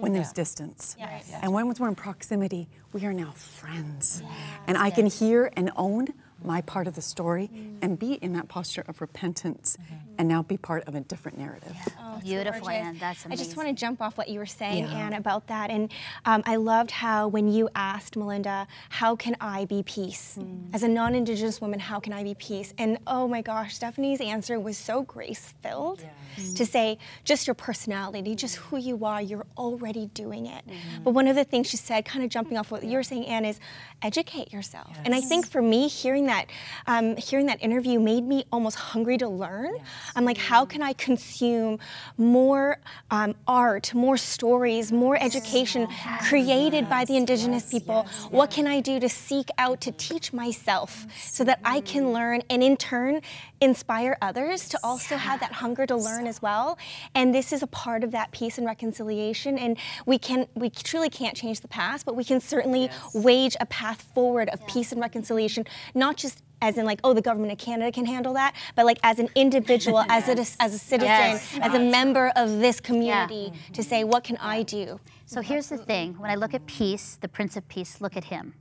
when 0.00 0.12
there's 0.12 0.32
distance. 0.32 0.96
And 1.42 1.52
when 1.52 1.68
we're 1.68 1.88
in 1.88 1.94
proximity, 1.94 2.68
we 2.92 3.04
are 3.06 3.12
now 3.12 3.30
friends. 3.32 4.22
and 4.66 4.76
I 4.76 4.90
can 4.90 5.06
hear 5.06 5.52
and 5.56 5.70
own 5.76 6.08
my 6.44 6.60
part 6.62 6.86
of 6.86 6.94
the 6.94 7.02
story 7.02 7.50
mm. 7.52 7.76
and 7.82 7.98
be 7.98 8.14
in 8.14 8.32
that 8.32 8.48
posture 8.48 8.84
of 8.88 9.00
repentance 9.00 9.76
mm-hmm. 9.80 9.94
and 10.18 10.28
now 10.28 10.42
be 10.42 10.56
part 10.56 10.84
of 10.84 10.94
a 10.94 11.00
different 11.00 11.38
narrative. 11.38 11.76
Oh, 11.98 12.18
beautiful. 12.22 12.68
Ann. 12.68 12.96
That's 12.98 13.26
I 13.26 13.36
just 13.36 13.56
want 13.56 13.68
to 13.68 13.74
jump 13.74 14.00
off 14.00 14.16
what 14.16 14.28
you 14.28 14.38
were 14.38 14.46
saying, 14.46 14.84
Yeah. 14.84 14.98
Ann, 14.98 15.12
about 15.14 15.46
that. 15.48 15.70
And 15.70 15.92
um, 16.24 16.42
I 16.46 16.56
loved 16.56 16.90
how 16.90 17.28
when 17.28 17.50
you 17.50 17.68
asked 17.74 18.16
Melinda, 18.16 18.66
how 18.88 19.16
can 19.16 19.36
I 19.40 19.64
be 19.66 19.82
peace? 19.82 20.36
Hmm. 20.36 20.74
As 20.74 20.82
a 20.82 20.88
non 20.88 21.14
Indigenous 21.14 21.60
woman, 21.60 21.78
how 21.78 22.00
can 22.00 22.12
I 22.12 22.24
be 22.24 22.34
peace? 22.34 22.72
And 22.78 22.98
oh 23.06 23.28
my 23.28 23.42
gosh, 23.42 23.74
Stephanie's 23.74 24.20
answer 24.20 24.58
was 24.58 24.78
so 24.78 25.02
grace 25.02 25.54
filled 25.62 26.00
mm-hmm. 26.36 26.54
to 26.54 26.66
say, 26.66 26.98
just 27.24 27.46
your 27.46 27.54
personality, 27.54 28.34
just 28.34 28.56
who 28.56 28.76
you 28.76 29.04
are, 29.04 29.20
you're 29.20 29.46
already 29.56 30.06
doing 30.14 30.46
it. 30.46 30.66
Mm-hmm. 30.66 31.04
But 31.04 31.12
one 31.12 31.28
of 31.28 31.36
the 31.36 31.44
things 31.44 31.68
she 31.68 31.76
said, 31.76 32.04
kind 32.04 32.24
of 32.24 32.30
jumping 32.30 32.56
off 32.56 32.70
what 32.70 32.84
you 32.84 32.96
were 32.96 33.02
saying, 33.02 33.26
Ann, 33.26 33.44
is 33.44 33.60
educate 34.02 34.52
yourself. 34.52 34.96
And 35.04 35.14
I 35.14 35.20
think 35.20 35.46
for 35.46 35.62
me, 35.62 35.88
hearing 35.88 36.26
that, 36.30 36.46
um, 36.86 37.16
hearing 37.16 37.46
that 37.46 37.62
interview 37.62 37.98
made 37.98 38.24
me 38.24 38.44
almost 38.52 38.76
hungry 38.76 39.18
to 39.18 39.28
learn. 39.28 39.72
I'm 40.14 40.24
like, 40.24 40.38
how 40.38 40.64
can 40.64 40.82
I 40.82 40.92
consume 40.94 41.78
more 42.16 42.78
um, 43.10 43.34
art, 43.46 43.92
more 43.94 44.16
stories, 44.16 44.92
more 44.92 45.16
education 45.28 45.88
created 46.28 46.88
by 46.88 47.04
the 47.04 47.16
Indigenous 47.16 47.70
people? 47.70 48.06
What 48.30 48.50
can 48.50 48.66
I 48.66 48.80
do 48.80 49.00
to 49.00 49.08
seek 49.08 49.48
out 49.58 49.80
to 49.82 49.92
teach 49.92 50.32
myself 50.32 51.06
so 51.18 51.42
that 51.44 51.58
I 51.64 51.80
can 51.80 52.12
learn 52.12 52.42
and 52.48 52.62
in 52.62 52.76
turn 52.76 53.20
inspire 53.60 54.16
others 54.22 54.68
to 54.70 54.78
also 54.82 55.16
have 55.16 55.40
that 55.40 55.52
hunger 55.52 55.84
to 55.86 55.96
learn 55.96 56.26
as 56.26 56.40
well? 56.40 56.78
And 57.14 57.34
this 57.34 57.52
is 57.52 57.62
a 57.62 57.66
part 57.66 58.04
of 58.04 58.12
that 58.12 58.30
peace 58.30 58.56
and 58.58 58.66
reconciliation. 58.66 59.58
And 59.58 59.76
we 60.06 60.18
can, 60.18 60.46
we 60.54 60.70
truly 60.70 61.10
can't 61.10 61.36
change 61.36 61.60
the 61.60 61.68
past, 61.68 62.06
but 62.06 62.14
we 62.14 62.24
can 62.24 62.40
certainly 62.40 62.88
wage 63.14 63.56
a 63.60 63.66
path 63.66 64.00
forward 64.14 64.48
of 64.50 64.64
peace 64.66 64.92
and 64.92 65.00
reconciliation, 65.00 65.64
not 65.94 66.16
just 66.20 66.42
as 66.62 66.76
in 66.76 66.84
like 66.84 67.00
oh 67.04 67.14
the 67.14 67.22
government 67.22 67.52
of 67.52 67.58
canada 67.58 67.90
can 67.90 68.04
handle 68.04 68.34
that 68.34 68.54
but 68.74 68.84
like 68.84 68.98
as 69.02 69.18
an 69.18 69.28
individual 69.34 70.00
as 70.08 70.28
a 70.28 70.32
as 70.62 70.74
a 70.74 70.78
citizen 70.78 71.06
Yes. 71.06 71.58
as 71.60 71.74
a 71.74 71.78
member 71.78 72.32
of 72.36 72.58
this 72.60 72.80
community 72.80 73.52
to 73.72 73.82
say 73.82 74.04
what 74.04 74.24
can 74.24 74.36
i 74.38 74.62
do 74.62 75.00
So 75.30 75.40
here's 75.42 75.68
the 75.68 75.78
thing 75.78 76.18
when 76.18 76.28
I 76.28 76.34
look 76.34 76.54
at 76.54 76.66
peace, 76.66 77.16
the 77.20 77.28
Prince 77.28 77.56
of 77.56 77.68
Peace, 77.68 78.00
look 78.00 78.16
at 78.16 78.24
him. 78.24 78.54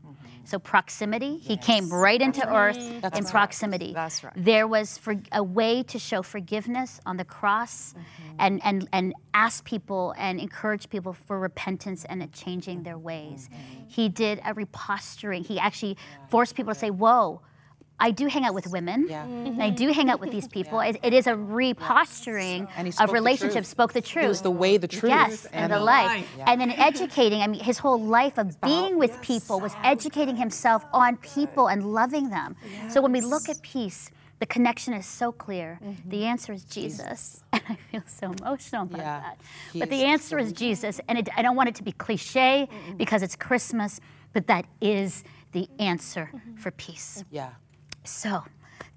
So 0.43 0.59
proximity, 0.59 1.37
he 1.37 1.57
came 1.57 1.89
right 1.91 2.21
into 2.21 2.47
earth 2.47 2.77
in 3.17 3.25
proximity. 3.25 3.91
That's 3.93 4.23
right. 4.23 4.33
There 4.35 4.67
was 4.67 4.97
for, 4.97 5.15
a 5.31 5.43
way 5.43 5.81
to 5.83 5.97
show 5.97 6.21
forgiveness 6.21 7.01
on 7.07 7.17
the 7.17 7.25
cross 7.25 7.93
mm-hmm. 7.93 8.35
and, 8.39 8.61
and, 8.63 8.87
and 8.93 9.13
ask 9.33 9.65
people 9.65 10.13
and 10.17 10.39
encourage 10.39 10.89
people 10.89 11.13
for 11.13 11.39
repentance 11.39 12.05
and 12.05 12.31
changing 12.33 12.83
their 12.83 12.99
ways. 12.99 13.49
Mm-hmm. 13.51 13.87
He 13.87 14.09
did 14.09 14.39
a 14.45 14.53
reposturing. 14.53 15.45
He 15.45 15.57
actually 15.59 15.97
forced 16.29 16.55
people 16.55 16.73
to 16.73 16.79
say, 16.79 16.91
whoa, 16.91 17.41
I 17.99 18.11
do 18.11 18.27
hang 18.27 18.45
out 18.45 18.53
with 18.53 18.67
women. 18.67 19.07
Yeah. 19.09 19.23
Mm-hmm. 19.23 19.45
And 19.47 19.63
I 19.63 19.69
do 19.69 19.91
hang 19.91 20.09
out 20.09 20.19
with 20.19 20.31
these 20.31 20.47
people. 20.57 20.79
It, 20.79 20.97
it 21.03 21.13
is 21.13 21.27
a 21.27 21.35
reposturing 21.35 22.67
And 22.75 22.93
of 22.99 23.11
relationships, 23.11 23.53
truth. 23.53 23.67
spoke 23.67 23.93
the 23.93 24.01
truth. 24.01 24.25
It 24.25 24.29
was 24.29 24.41
the 24.41 24.51
way, 24.51 24.77
the 24.77 24.87
truth, 24.87 25.11
Yes, 25.11 25.45
and, 25.45 25.55
and 25.55 25.73
the 25.73 25.79
the 25.79 25.83
life. 25.83 26.27
And 26.45 26.61
then 26.61 26.71
educating, 26.71 27.41
I 27.41 27.47
mean, 27.47 27.61
his 27.61 27.77
whole 27.79 28.01
life 28.01 28.37
of 28.37 28.59
being 28.61 28.97
with 28.97 29.21
people 29.21 29.59
was 29.59 29.73
educating 29.83 30.35
himself 30.35 30.85
on 30.93 31.17
people 31.17 31.67
and 31.67 31.93
loving 31.93 32.29
them. 32.29 32.55
So 32.89 33.01
when 33.01 33.11
we 33.11 33.21
look 33.21 33.49
at 33.49 33.61
peace, 33.61 34.11
the 34.39 34.45
connection 34.45 34.93
is 34.93 35.05
so 35.05 35.31
clear. 35.31 35.79
The 35.81 35.87
mm-hmm. 35.87 36.23
answer 36.23 36.53
is 36.53 36.63
Jesus. 36.63 37.43
And 37.53 37.63
I 37.67 37.75
feel 37.91 38.03
so 38.07 38.31
emotional 38.31 38.83
about 38.83 38.99
Yeah, 38.99 39.19
that. 39.19 39.37
he 39.73 39.79
But 39.79 39.89
the 39.89 40.03
answer 40.05 40.39
is 40.39 40.53
Jesus. 40.53 41.01
And 41.07 41.17
it, 41.19 41.29
I 41.35 41.41
don't 41.41 41.55
want 41.55 41.69
it 41.69 41.75
to 41.75 41.83
be 41.83 41.91
cliche 41.91 42.69
because 42.97 43.21
it's 43.21 43.35
Christmas, 43.35 43.99
but 44.33 44.47
that 44.47 44.65
is 44.81 45.23
the 45.51 45.67
answer 45.77 46.31
mm-hmm. 46.33 46.55
for 46.55 46.71
peace. 46.71 47.23
Yeah. 47.29 47.49
So, 48.09 48.43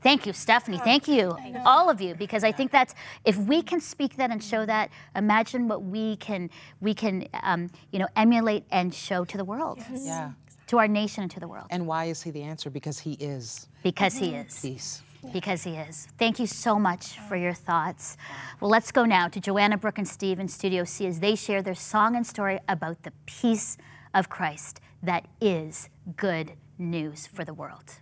thank 0.02 0.26
you, 0.26 0.32
Stephanie. 0.32 0.78
Thank 0.78 1.06
you, 1.06 1.36
all 1.66 1.88
of 1.90 2.00
you, 2.00 2.14
because 2.14 2.44
I 2.44 2.52
think 2.52 2.70
that's 2.70 2.94
if 3.24 3.36
we 3.36 3.62
can 3.62 3.80
speak 3.80 4.16
that 4.16 4.30
and 4.30 4.42
show 4.42 4.64
that, 4.66 4.90
imagine 5.14 5.68
what 5.68 5.82
we 5.82 6.16
can 6.16 6.50
we 6.80 6.94
can 6.94 7.28
um, 7.42 7.70
you 7.92 7.98
know 7.98 8.08
emulate 8.16 8.64
and 8.70 8.94
show 8.94 9.24
to 9.24 9.36
the 9.36 9.44
world, 9.44 9.78
Yeah. 9.94 10.32
to 10.68 10.78
our 10.78 10.88
nation 10.88 11.22
and 11.24 11.30
to 11.32 11.40
the 11.40 11.48
world, 11.48 11.66
And 11.70 11.86
why 11.86 12.06
is 12.06 12.22
he 12.22 12.30
the 12.30 12.42
answer? 12.42 12.70
Because 12.70 13.00
he 13.00 13.12
is 13.14 13.68
because 13.82 14.14
he 14.16 14.34
is. 14.34 14.60
peace. 14.60 15.02
Because 15.32 15.62
he 15.62 15.74
is. 15.76 16.08
Thank 16.18 16.40
you 16.40 16.48
so 16.48 16.80
much 16.80 17.16
for 17.28 17.36
your 17.36 17.54
thoughts. 17.54 18.16
Well, 18.60 18.70
let's 18.70 18.90
go 18.90 19.04
now 19.04 19.28
to 19.28 19.40
Joanna, 19.40 19.76
Brooke, 19.78 19.98
and 19.98 20.08
Steve 20.08 20.40
in 20.40 20.48
Studio 20.48 20.82
C 20.84 21.06
as 21.06 21.20
they 21.20 21.36
share 21.36 21.62
their 21.62 21.76
song 21.76 22.16
and 22.16 22.26
story 22.26 22.58
about 22.68 23.04
the 23.04 23.12
peace 23.24 23.76
of 24.14 24.28
Christ 24.28 24.80
that 25.00 25.26
is 25.40 25.88
good 26.16 26.54
news 26.76 27.28
for 27.28 27.44
the 27.44 27.54
world. 27.54 28.00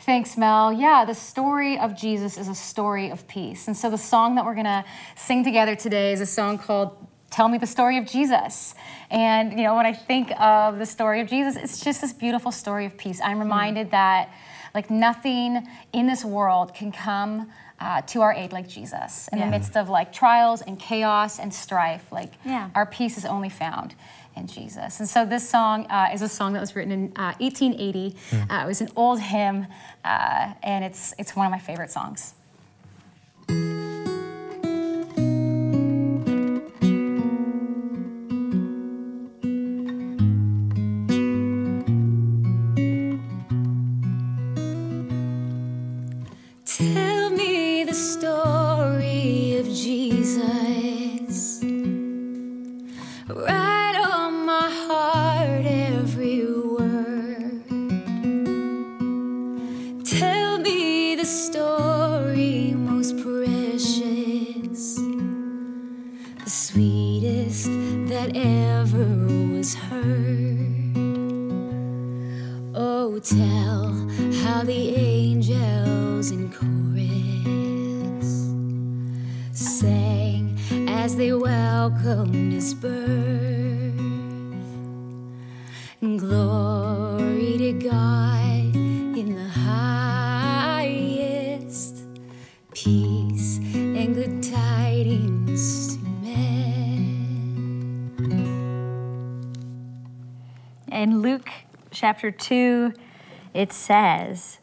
Thanks, 0.00 0.36
Mel. 0.36 0.72
Yeah, 0.72 1.04
the 1.04 1.14
story 1.14 1.78
of 1.78 1.96
Jesus 1.96 2.36
is 2.36 2.48
a 2.48 2.56
story 2.56 3.10
of 3.10 3.28
peace. 3.28 3.68
And 3.68 3.76
so 3.76 3.88
the 3.88 3.96
song 3.96 4.34
that 4.34 4.44
we're 4.44 4.54
going 4.54 4.64
to 4.64 4.84
sing 5.14 5.44
together 5.44 5.76
today 5.76 6.12
is 6.12 6.20
a 6.20 6.26
song 6.26 6.58
called 6.58 6.96
Tell 7.30 7.48
Me 7.48 7.56
the 7.56 7.68
Story 7.68 7.98
of 7.98 8.06
Jesus. 8.06 8.74
And, 9.10 9.52
you 9.52 9.62
know, 9.64 9.76
when 9.76 9.86
I 9.86 9.92
think 9.92 10.32
of 10.40 10.78
the 10.80 10.86
story 10.86 11.20
of 11.20 11.28
Jesus, 11.28 11.54
it's 11.56 11.84
just 11.84 12.00
this 12.00 12.12
beautiful 12.12 12.50
story 12.50 12.84
of 12.84 12.98
peace. 12.98 13.20
I'm 13.22 13.38
reminded 13.38 13.92
that, 13.92 14.30
like, 14.74 14.90
nothing 14.90 15.68
in 15.92 16.08
this 16.08 16.24
world 16.24 16.74
can 16.74 16.90
come 16.90 17.52
uh, 17.78 18.02
to 18.02 18.22
our 18.22 18.32
aid 18.32 18.52
like 18.52 18.68
Jesus. 18.68 19.28
In 19.32 19.38
the 19.38 19.46
midst 19.46 19.76
of, 19.76 19.88
like, 19.88 20.12
trials 20.12 20.62
and 20.62 20.80
chaos 20.80 21.38
and 21.38 21.54
strife, 21.54 22.10
like, 22.10 22.32
Yeah. 22.44 22.70
our 22.74 22.86
peace 22.86 23.16
is 23.16 23.24
only 23.24 23.48
found 23.48 23.94
in 24.36 24.46
Jesus. 24.46 25.00
And 25.00 25.08
so 25.08 25.24
this 25.24 25.48
song 25.48 25.86
uh, 25.86 26.10
is 26.12 26.22
a 26.22 26.28
song 26.28 26.52
that 26.54 26.60
was 26.60 26.74
written 26.74 26.92
in 26.92 27.12
uh, 27.16 27.34
1880. 27.38 28.16
Uh, 28.32 28.62
it 28.64 28.66
was 28.66 28.80
an 28.80 28.88
old 28.96 29.20
hymn, 29.20 29.66
uh, 30.04 30.54
and 30.62 30.84
it's 30.84 31.14
it's 31.18 31.36
one 31.36 31.46
of 31.46 31.50
my 31.50 31.58
favorite 31.58 31.90
songs. 31.90 32.34
Chapter 102.22 102.30
2, 102.38 102.92
it 103.52 103.72
says 103.72 104.58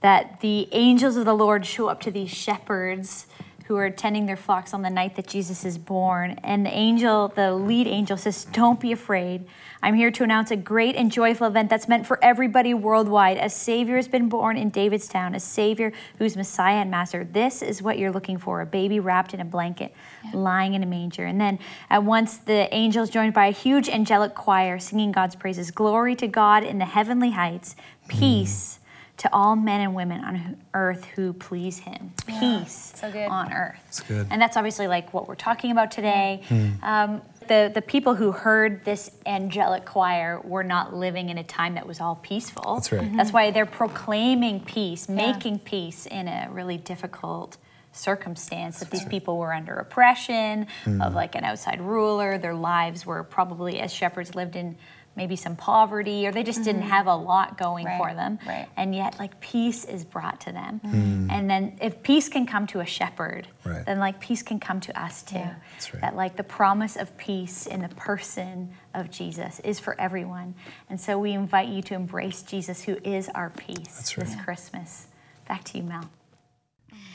that 0.00 0.40
the 0.40 0.66
angels 0.72 1.16
of 1.16 1.24
the 1.24 1.32
Lord 1.32 1.64
show 1.64 1.86
up 1.86 2.00
to 2.00 2.10
these 2.10 2.28
shepherds 2.28 3.28
who 3.64 3.76
are 3.76 3.88
tending 3.88 4.26
their 4.26 4.36
flocks 4.36 4.74
on 4.74 4.82
the 4.82 4.90
night 4.90 5.16
that 5.16 5.26
Jesus 5.26 5.64
is 5.64 5.78
born. 5.78 6.32
And 6.44 6.66
the 6.66 6.70
angel, 6.70 7.28
the 7.28 7.54
lead 7.54 7.86
angel, 7.86 8.16
says, 8.18 8.44
Don't 8.44 8.78
be 8.78 8.92
afraid. 8.92 9.46
I'm 9.82 9.94
here 9.94 10.10
to 10.10 10.22
announce 10.22 10.50
a 10.50 10.56
great 10.56 10.96
and 10.96 11.10
joyful 11.10 11.46
event 11.46 11.70
that's 11.70 11.88
meant 11.88 12.06
for 12.06 12.22
everybody 12.22 12.74
worldwide. 12.74 13.38
A 13.38 13.48
Savior 13.48 13.96
has 13.96 14.06
been 14.06 14.28
born 14.28 14.58
in 14.58 14.68
David's 14.68 15.08
town, 15.08 15.34
a 15.34 15.40
Savior 15.40 15.92
who's 16.18 16.36
Messiah 16.36 16.76
and 16.76 16.90
Master. 16.90 17.24
This 17.24 17.62
is 17.62 17.80
what 17.80 17.98
you're 17.98 18.12
looking 18.12 18.36
for 18.36 18.60
a 18.60 18.66
baby 18.66 19.00
wrapped 19.00 19.32
in 19.32 19.40
a 19.40 19.44
blanket, 19.46 19.94
lying 20.34 20.74
in 20.74 20.82
a 20.82 20.86
manger. 20.86 21.24
And 21.24 21.40
then 21.40 21.58
at 21.88 22.04
once 22.04 22.36
the 22.36 22.72
angels 22.74 23.08
joined 23.08 23.32
by 23.32 23.46
a 23.46 23.52
huge 23.52 23.88
angelic 23.88 24.34
choir 24.34 24.78
singing 24.78 25.10
God's 25.10 25.36
praises. 25.36 25.70
Glory 25.70 26.14
to 26.16 26.28
God 26.28 26.64
in 26.64 26.78
the 26.78 26.84
heavenly 26.84 27.30
heights, 27.30 27.76
mm. 28.06 28.18
peace 28.18 28.78
to 29.16 29.32
all 29.32 29.54
men 29.54 29.80
and 29.80 29.94
women 29.94 30.24
on 30.24 30.56
earth 30.74 31.04
who 31.04 31.32
please 31.32 31.78
him. 31.78 32.12
Peace 32.26 32.92
so 32.96 33.10
good. 33.10 33.28
on 33.28 33.52
earth. 33.52 33.78
That's 33.84 34.00
good. 34.00 34.26
And 34.30 34.42
that's 34.42 34.56
obviously 34.56 34.88
like 34.88 35.14
what 35.14 35.28
we're 35.28 35.34
talking 35.36 35.70
about 35.70 35.90
today. 35.90 36.42
Um, 36.82 37.22
the, 37.46 37.70
the 37.72 37.82
people 37.82 38.14
who 38.14 38.32
heard 38.32 38.84
this 38.84 39.10
angelic 39.26 39.84
choir 39.84 40.40
were 40.42 40.64
not 40.64 40.94
living 40.94 41.28
in 41.28 41.38
a 41.38 41.44
time 41.44 41.74
that 41.74 41.86
was 41.86 42.00
all 42.00 42.16
peaceful. 42.16 42.74
That's 42.74 42.90
right. 42.90 43.16
That's 43.16 43.32
why 43.32 43.50
they're 43.50 43.66
proclaiming 43.66 44.60
peace, 44.60 45.08
making 45.08 45.60
peace 45.60 46.06
in 46.06 46.26
a 46.26 46.48
really 46.50 46.78
difficult 46.78 47.58
circumstance 47.92 48.80
that 48.80 48.90
these 48.90 49.04
people 49.04 49.38
were 49.38 49.52
under 49.52 49.74
oppression 49.76 50.66
of 51.00 51.14
like 51.14 51.36
an 51.36 51.44
outside 51.44 51.80
ruler 51.80 52.38
their 52.38 52.54
lives 52.54 53.06
were 53.06 53.22
probably 53.22 53.78
as 53.78 53.92
shepherds 53.92 54.34
lived 54.34 54.56
in 54.56 54.76
maybe 55.16 55.36
some 55.36 55.56
poverty 55.56 56.26
or 56.26 56.32
they 56.32 56.42
just 56.42 56.64
didn't 56.64 56.82
mm-hmm. 56.82 56.90
have 56.90 57.06
a 57.06 57.14
lot 57.14 57.56
going 57.58 57.86
for 57.98 58.12
them. 58.14 58.38
right. 58.46 58.68
and 58.76 58.94
yet 58.94 59.18
like 59.18 59.40
peace 59.40 59.84
is 59.84 60.04
brought 60.04 60.40
to 60.42 60.52
them. 60.52 60.80
Mm. 60.84 60.92
Mm. 60.94 61.32
And 61.32 61.50
then 61.50 61.78
if 61.80 62.02
peace 62.02 62.28
can 62.28 62.46
come 62.46 62.66
to 62.68 62.80
a 62.80 62.86
shepherd 62.86 63.48
Right. 63.64 63.84
then 63.86 63.98
like 63.98 64.20
peace 64.20 64.42
can 64.42 64.60
come 64.60 64.80
to 64.80 65.00
us 65.00 65.22
too. 65.22 65.34
That's 65.72 65.94
right. 65.94 66.00
that 66.00 66.16
like 66.16 66.36
the 66.36 66.44
promise 66.44 66.96
of 66.96 67.16
peace 67.16 67.66
in 67.66 67.80
the 67.82 67.88
person 67.88 68.74
of 68.94 69.10
jesus 69.10 69.60
is 69.60 69.78
for 69.80 69.98
everyone. 70.00 70.54
And 70.90 71.00
so 71.00 71.18
we 71.18 71.32
invite 71.32 71.68
you 71.68 71.82
to 71.82 71.94
embrace 71.94 72.42
jesus 72.42 72.82
who 72.82 72.98
is 73.04 73.28
our 73.34 73.50
peace 73.50 73.76
That's 73.96 74.14
this 74.14 74.34
right. 74.34 74.44
christmas. 74.44 75.06
Back 75.48 75.64
to 75.64 75.78
you 75.78 75.84
mel 75.84 76.10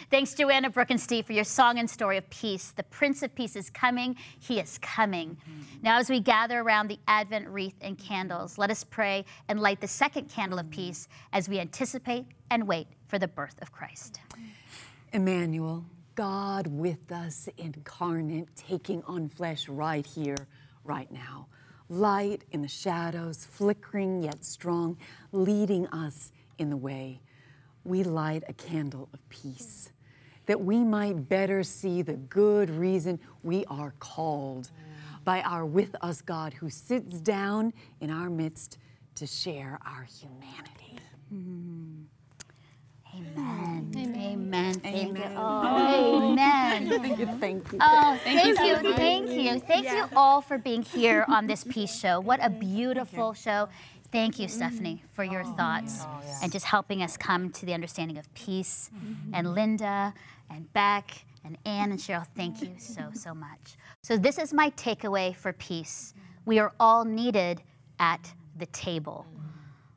Thanks, 0.10 0.34
Joanna 0.34 0.72
Brooke 0.72 0.90
and 0.90 1.00
Steve, 1.00 1.28
for 1.28 1.34
your 1.34 1.44
song 1.44 1.78
and 1.78 1.88
story 1.88 2.18
of 2.18 2.28
peace. 2.32 2.72
The 2.72 2.82
Prince 2.82 3.22
of 3.22 3.36
Peace 3.36 3.56
is 3.56 3.70
coming. 3.70 4.16
He 4.40 4.60
is 4.60 4.80
coming. 4.80 5.38
Mm-hmm. 5.38 5.84
Now, 5.84 6.00
as 6.00 6.10
we 6.10 6.20
gather 6.20 6.62
around 6.62 6.88
the 6.88 6.98
Advent 7.08 7.48
wreath 7.48 7.76
and 7.80 7.96
candles, 7.96 8.58
let 8.58 8.72
us 8.72 8.84
pray 8.84 9.24
and 9.48 9.60
light 9.60 9.82
the 9.82 9.88
second 9.88 10.28
candle 10.28 10.58
of 10.58 10.66
mm-hmm. 10.66 10.82
peace 10.82 11.08
as 11.32 11.48
we 11.48 11.60
anticipate 11.60 12.26
and 12.50 12.68
wait 12.68 12.88
for 13.06 13.20
the 13.20 13.28
birth 13.28 13.62
of 13.62 13.72
Christ. 13.72 14.20
Mm-hmm. 14.32 14.46
Emmanuel, 15.14 15.86
God 16.16 16.66
with 16.66 17.12
us, 17.12 17.48
incarnate, 17.60 18.48
taking 18.56 19.04
on 19.04 19.30
flesh 19.30 19.70
right 19.70 20.08
here, 20.08 20.48
right 20.84 21.12
now. 21.12 21.50
Light 21.88 22.46
in 22.52 22.64
the 22.64 22.68
shadows, 22.68 23.46
flickering 23.46 24.24
yet 24.24 24.44
strong, 24.44 24.98
leading 25.32 25.86
us 25.90 26.32
in 26.58 26.72
the 26.72 26.78
way. 26.78 27.22
We 27.84 28.04
light 28.04 28.44
a 28.48 28.54
candle 28.54 29.08
of 29.14 29.30
peace 29.30 29.92
that 30.50 30.60
we 30.60 30.84
might 30.84 31.30
better 31.30 31.62
see 31.62 32.02
the 32.02 32.16
good 32.16 32.72
reason 32.72 33.20
we 33.44 33.64
are 33.66 33.94
called 34.00 34.72
by 35.24 35.42
our 35.44 35.64
with 35.64 35.96
us 36.02 36.24
God 36.24 36.56
who 36.56 36.72
sits 36.72 37.20
down 37.20 37.72
in 38.02 38.10
our 38.10 38.32
midst 38.32 38.80
to 39.14 39.28
share 39.28 39.78
our 39.86 40.08
humanity. 40.20 40.98
Amen. 43.16 43.92
Amen. 43.96 44.74
Thank 44.74 45.18
you. 45.20 45.24
Oh, 45.38 46.32
amen. 46.32 46.90
Thank 47.00 47.20
you. 47.20 47.26
Thank 47.40 47.72
you. 47.72 47.78
Oh, 47.80 48.20
thank 48.24 48.60
you, 48.60 48.94
thank 48.96 49.30
you, 49.30 49.60
thank 49.60 49.86
you 49.88 50.06
all 50.16 50.42
for 50.42 50.58
being 50.58 50.82
here 50.82 51.26
on 51.28 51.46
this 51.46 51.64
Peace 51.70 51.96
Show. 51.96 52.20
What 52.20 52.44
a 52.44 52.50
beautiful 52.50 53.34
show. 53.34 53.70
Thank 54.12 54.40
you, 54.40 54.48
Stephanie, 54.48 54.96
mm-hmm. 54.96 55.14
for 55.14 55.24
your 55.24 55.44
oh, 55.46 55.54
thoughts 55.54 56.02
oh, 56.02 56.22
and 56.42 56.52
just 56.52 56.66
helping 56.66 57.04
us 57.04 57.16
come 57.16 57.52
to 57.52 57.66
the 57.66 57.74
understanding 57.74 58.18
of 58.18 58.34
peace. 58.34 58.90
Mm-hmm. 58.96 59.36
And 59.36 59.54
Linda 59.54 60.16
and 60.50 60.72
Beck 60.74 61.26
and 61.46 61.58
Ann 61.66 61.92
and 61.92 62.00
Cheryl, 62.00 62.26
thank 62.36 62.62
you 62.62 62.76
so, 62.78 63.10
so 63.14 63.34
much. 63.34 63.78
So, 64.04 64.18
this 64.18 64.38
is 64.38 64.54
my 64.54 64.70
takeaway 64.72 65.36
for 65.36 65.54
peace. 65.54 66.14
We 66.46 66.60
are 66.60 66.74
all 66.80 67.06
needed 67.06 67.62
at 68.00 68.34
the 68.58 68.66
table. 68.68 69.26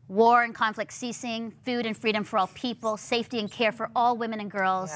War 0.09 0.43
and 0.43 0.55
conflict 0.55 0.93
ceasing, 0.93 1.53
food 1.65 1.87
and 1.87 1.97
freedom 1.97 2.25
for 2.25 2.38
all 2.38 2.49
people, 2.49 2.97
safety 2.97 3.38
and 3.38 3.51
care 3.51 3.73
for 3.73 3.91
all 3.97 4.17
women 4.17 4.41
and 4.41 4.51
girls, 4.51 4.93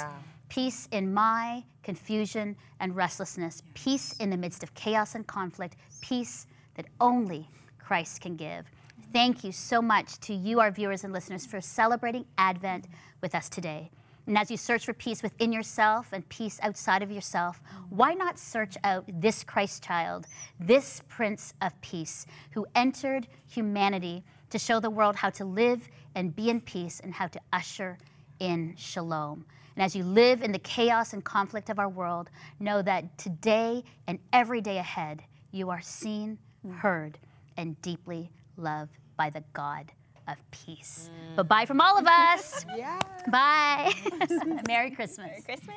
peace 0.49 0.89
in 0.93 1.13
my 1.13 1.65
confusion 1.83 2.57
and 2.81 2.95
restlessness, 2.95 3.63
peace 3.75 4.15
in 4.19 4.29
the 4.29 4.37
midst 4.37 4.63
of 4.63 4.75
chaos 4.75 5.15
and 5.15 5.27
conflict, 5.27 5.77
peace 6.01 6.47
that 6.75 6.87
only 7.01 7.49
Christ 7.79 8.21
can 8.21 8.37
give. 8.37 8.67
Thank 9.13 9.45
you 9.45 9.53
so 9.53 9.81
much 9.81 10.19
to 10.21 10.35
you, 10.35 10.61
our 10.61 10.71
viewers 10.71 11.05
and 11.05 11.13
listeners, 11.13 11.47
for 11.47 11.61
celebrating 11.61 12.27
Advent 12.37 12.87
with 13.23 13.35
us 13.35 13.49
today. 13.49 13.91
And 14.27 14.37
as 14.37 14.51
you 14.51 14.57
search 14.57 14.85
for 14.85 14.93
peace 14.93 15.23
within 15.23 15.53
yourself 15.53 16.09
and 16.13 16.29
peace 16.29 16.59
outside 16.61 17.03
of 17.03 17.13
yourself, 17.13 17.63
why 17.91 18.13
not 18.13 18.39
search 18.39 18.77
out 18.83 19.05
this 19.09 19.45
Christ 19.45 19.85
child, 19.85 20.27
this 20.59 21.01
Prince 21.09 21.55
of 21.63 21.81
Peace, 21.81 22.27
who 22.51 22.67
entered 22.75 23.29
humanity 23.47 24.25
to 24.51 24.59
show 24.59 24.81
the 24.81 24.91
world 24.91 25.17
how 25.17 25.31
to 25.31 25.45
live 25.45 25.89
and 26.15 26.35
be 26.35 26.51
in 26.51 26.61
peace 26.61 27.01
and 27.01 27.15
how 27.15 27.29
to 27.29 27.41
usher 27.53 27.99
in 28.41 28.75
shalom. 28.77 29.45
And 29.77 29.85
as 29.85 29.95
you 29.95 30.03
live 30.03 30.43
in 30.43 30.53
the 30.53 30.59
chaos 30.59 31.13
and 31.13 31.25
conflict 31.25 31.71
of 31.71 31.79
our 31.79 31.89
world, 31.89 32.31
know 32.59 32.83
that 32.83 33.19
today 33.19 33.85
and 34.07 34.19
every 34.33 34.61
day 34.61 34.79
ahead, 34.79 35.23
you 35.53 35.71
are 35.71 35.81
seen, 35.81 36.39
heard, 36.79 37.19
and 37.57 37.81
deeply 37.81 38.31
loved 38.57 38.97
by 39.17 39.31
the 39.31 39.45
God 39.53 39.93
of 40.29 40.37
peace. 40.51 41.11
But 41.35 41.49
bye 41.49 41.67
from 41.67 41.81
all 41.81 41.99
of 41.99 42.07
us. 42.07 42.65
Bye. 43.31 43.93
Merry 44.69 44.91
Christmas. 44.91 45.29
Merry 45.29 45.43
Christmas. 45.43 45.77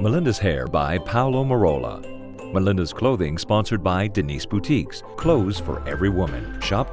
Melinda's 0.00 0.38
Hair 0.38 0.66
by 0.66 0.98
Paolo 0.98 1.44
Marola. 1.44 2.02
Melinda's 2.52 2.92
Clothing 2.92 3.38
sponsored 3.38 3.82
by 3.84 4.08
Denise 4.08 4.44
Boutiques. 4.44 5.02
Clothes 5.16 5.60
for 5.60 5.86
every 5.88 6.10
woman. 6.10 6.60
Shop 6.60 6.92